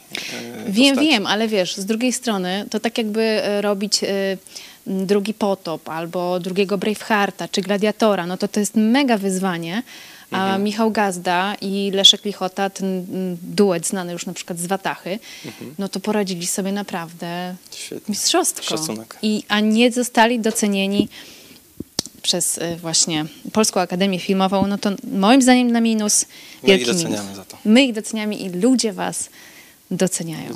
y, 0.68 0.72
Wiem, 0.72 0.90
postaci. 0.96 1.08
wiem, 1.10 1.28
ale 1.28 1.48
wiesz, 1.48 1.76
z 1.76 1.86
drugiej 1.86 2.14
strony 2.14 2.66
to 2.70 2.80
tak 2.80 2.98
jakby 2.98 3.22
e, 3.22 3.62
robić 3.62 4.04
e, 4.04 4.08
drugi 4.88 5.34
potop 5.34 5.90
albo 5.90 6.40
drugiego 6.40 6.78
Bravehearta 6.78 7.48
czy 7.48 7.62
Gladiatora, 7.62 8.26
no 8.28 8.38
to 8.38 8.48
to 8.48 8.60
jest 8.60 8.76
mega 8.76 9.18
wyzwanie. 9.18 9.84
A 10.32 10.44
Mhm. 10.44 10.64
Michał 10.64 10.92
Gazda 10.92 11.56
i 11.62 11.92
Leszek 11.94 12.26
Lichota, 12.26 12.70
ten 12.70 13.06
duet 13.42 13.88
znany 13.88 14.14
już 14.14 14.26
na 14.26 14.34
przykład 14.34 14.60
z 14.60 14.66
Watachy, 14.68 15.20
Mhm. 15.46 15.76
no 15.80 15.90
to 15.90 16.00
poradzili 16.00 16.48
sobie 16.48 16.72
naprawdę 16.72 17.56
Świetnie. 17.76 18.06
mistrzostwo. 18.12 18.64
Szacunek. 18.64 19.18
I, 19.22 19.44
a 19.48 19.60
nie 19.60 19.92
zostali 19.92 20.40
docenieni 20.40 21.08
przez 22.22 22.58
e, 22.58 22.78
właśnie 22.78 23.26
Polską 23.54 23.80
Akademię 23.80 24.20
Filmową, 24.20 24.68
no 24.68 24.78
to 24.78 24.90
moim 25.14 25.42
zdaniem 25.42 25.72
na 25.72 25.82
minus. 25.82 26.26
My 26.64 26.76
ich 26.78 26.88
minus. 26.88 27.02
doceniamy 27.02 27.36
za 27.36 27.46
to. 27.46 27.58
My 27.66 27.84
ich 27.84 27.94
doceniamy 27.94 28.36
i 28.36 28.50
ludzie 28.50 28.94
was 28.94 29.30
doceniają. 29.92 30.54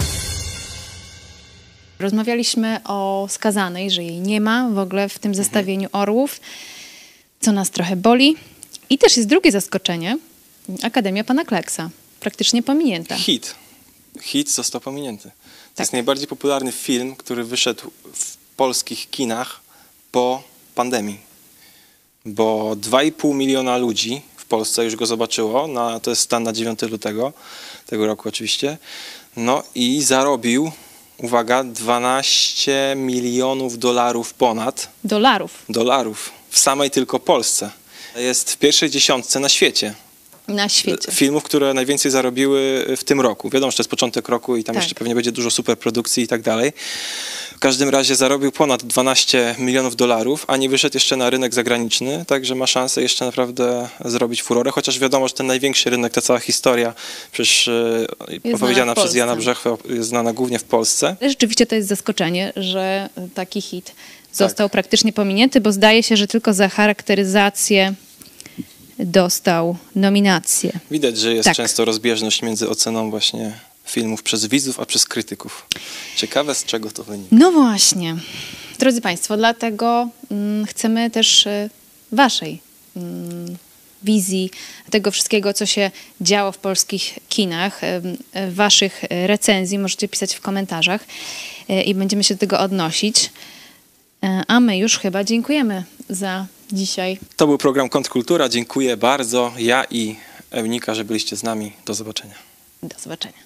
Rozmawialiśmy 1.99 2.80
o 2.84 3.28
skazanej, 3.30 3.91
że 3.91 4.04
jej 4.04 4.19
nie 4.19 4.41
ma 4.41 4.69
w 4.69 4.78
ogóle 4.80 5.10
w 5.10 5.19
tym 5.19 5.32
Mhm. 5.32 5.45
zestawieniu 5.45 5.89
orłów, 5.91 6.39
co 7.41 7.51
nas 7.51 7.69
trochę 7.69 7.95
boli. 7.95 8.36
I 8.89 8.97
też 8.97 9.17
jest 9.17 9.30
drugie 9.30 9.51
zaskoczenie. 9.51 10.17
Akademia 10.84 11.23
Pana 11.23 11.45
Kleksa. 11.45 11.89
Praktycznie 12.19 12.63
pominięta. 12.63 13.15
Hit. 13.15 13.56
Hit 14.21 14.51
został 14.51 14.82
pominięty. 14.82 15.23
To 15.23 15.30
Tak. 15.75 15.80
jest 15.84 15.93
najbardziej 15.93 16.28
popularny 16.28 16.71
film, 16.71 17.15
który 17.15 17.43
wyszedł 17.43 17.91
w 18.13 18.38
polskich 18.58 19.10
kinach 19.10 19.62
po 20.12 20.43
pandemii. 20.75 21.19
Bo 22.25 22.75
2,5 22.75 23.35
miliona 23.35 23.77
ludzi 23.77 24.21
w 24.38 24.45
Polsce 24.45 24.83
już 24.85 24.95
go 24.95 25.05
zobaczyło. 25.05 25.67
Na, 25.67 25.99
to 25.99 26.09
jest 26.09 26.21
stan 26.21 26.43
na 26.43 26.53
9 26.53 26.81
lutego 26.81 27.33
tego 27.85 28.05
roku 28.05 28.29
oczywiście. 28.29 28.77
No 29.38 29.63
i 29.75 30.01
zarobił, 30.03 30.71
uwaga, 31.17 31.63
12 31.63 32.93
milionów 32.97 33.79
dolarów 33.79 34.33
ponad 34.33 34.89
Dolarów 35.03 35.51
dolarów 35.69 36.31
w 36.49 36.59
samej 36.59 36.91
tylko 36.91 37.19
Polsce. 37.19 37.69
Jest 38.15 38.51
w 38.51 38.57
pierwszej 38.57 38.89
dziesiątce 38.89 39.39
na 39.39 39.49
świecie 39.49 39.93
na 40.47 40.69
świecie. 40.69 41.11
filmów, 41.11 41.43
które 41.43 41.73
najwięcej 41.73 42.11
zarobiły 42.11 42.85
w 42.97 43.03
tym 43.03 43.21
roku. 43.21 43.49
Wiadomo, 43.49 43.71
że 43.71 43.77
to 43.77 43.81
jest 43.81 43.89
początek 43.89 44.29
roku 44.29 44.55
i 44.57 44.63
tam 44.63 44.75
Tak. 44.75 44.83
jeszcze 44.83 44.95
pewnie 44.95 45.15
będzie 45.15 45.31
dużo 45.31 45.51
superprodukcji 45.51 46.23
i 46.23 46.27
tak 46.27 46.41
dalej. 46.41 46.73
W 47.65 47.67
każdym 47.67 47.89
razie 47.89 48.15
zarobił 48.15 48.51
ponad 48.51 48.84
12 48.84 49.56
milionów 49.60 49.95
dolarów, 49.95 50.45
a 50.47 50.58
nie 50.58 50.69
wyszedł 50.69 50.95
jeszcze 50.95 51.17
na 51.17 51.30
rynek 51.30 51.54
zagraniczny, 51.54 52.25
także 52.28 52.56
ma 52.56 52.67
szansę 52.67 53.01
jeszcze 53.01 53.25
naprawdę 53.25 53.89
zrobić 54.06 54.43
furorę, 54.43 54.71
chociaż 54.71 54.99
wiadomo, 54.99 55.28
że 55.28 55.34
ten 55.34 55.47
największy 55.47 55.89
rynek, 55.89 56.13
ta 56.13 56.21
cała 56.21 56.39
historia, 56.39 56.93
przecież 57.32 57.67
e, 57.67 58.54
opowiedziana 58.54 58.95
przez. 58.95 59.15
Jana 59.15 59.36
Brzechwę, 59.36 59.78
jest 59.89 60.10
znana 60.10 60.34
głównie 60.34 60.60
w 60.60 60.63
Polsce. 60.63 61.15
Rzeczywiście 61.21 61.65
to 61.65 61.75
jest 61.75 61.88
zaskoczenie, 61.88 62.54
że 62.56 63.10
taki 63.34 63.62
hit 63.62 63.95
został 64.34 64.69
praktycznie 64.69 65.13
pominięty, 65.13 65.62
bo 65.62 65.71
zdaje 65.71 66.04
się, 66.04 66.17
że 66.17 66.28
tylko 66.28 66.54
za 66.54 66.69
charakteryzację 66.69 67.93
dostał 68.99 69.78
nominację. 69.95 70.71
Widać, 70.91 71.17
że 71.17 71.34
jest 71.34 71.45
Tak. 71.45 71.56
często 71.56 71.86
rozbieżność 71.86 72.41
między 72.41 72.69
oceną 72.69 73.10
właśnie 73.10 73.60
filmów 73.86 74.24
przez 74.24 74.45
widzów, 74.45 74.80
a 74.80 74.86
przez 74.86 75.06
krytyków. 75.06 75.65
Ciekawe, 76.15 76.56
z 76.56 76.65
czego 76.65 76.91
to 76.91 77.04
wynika. 77.04 77.30
No 77.32 77.52
właśnie. 77.52 78.15
Drodzy 78.80 79.02
Państwo, 79.02 79.38
dlatego 79.38 80.10
mm, 80.32 80.65
chcemy 80.65 81.12
też 81.12 81.45
y, 81.45 81.69
Waszej 82.12 82.62
mm, 82.95 83.58
wizji 84.04 84.52
tego 84.89 85.12
wszystkiego, 85.12 85.54
co 85.54 85.65
się 85.65 85.91
działo 86.21 86.52
w 86.52 86.58
polskich 86.58 87.19
kinach, 87.30 87.84
y, 87.84 87.88
y, 88.39 88.52
Waszych 88.52 89.04
recenzji 89.10 89.80
możecie 89.80 90.08
pisać 90.08 90.36
w 90.36 90.41
komentarzach 90.41 91.02
y, 91.69 91.82
i 91.82 91.95
będziemy 91.95 92.24
się 92.24 92.36
do 92.36 92.39
tego 92.39 92.60
odnosić. 92.60 93.30
A 94.48 94.60
my 94.60 94.78
już 94.78 95.00
chyba 95.00 95.24
dziękujemy 95.24 95.84
za 96.10 96.45
dzisiaj. 96.71 97.19
To 97.36 97.48
był 97.48 97.58
program 97.58 97.89
Kontrkultura. 97.89 98.50
Dziękuję 98.50 98.98
bardzo. 98.98 99.54
Ja 99.58 99.86
i 99.91 100.15
Eunika, 100.52 100.95
że 100.95 101.04
byliście 101.04 101.36
z 101.36 101.43
nami. 101.43 101.71
Do 101.86 101.93
zobaczenia. 101.93 102.36
Do 102.84 103.00
zobaczenia. 103.00 103.44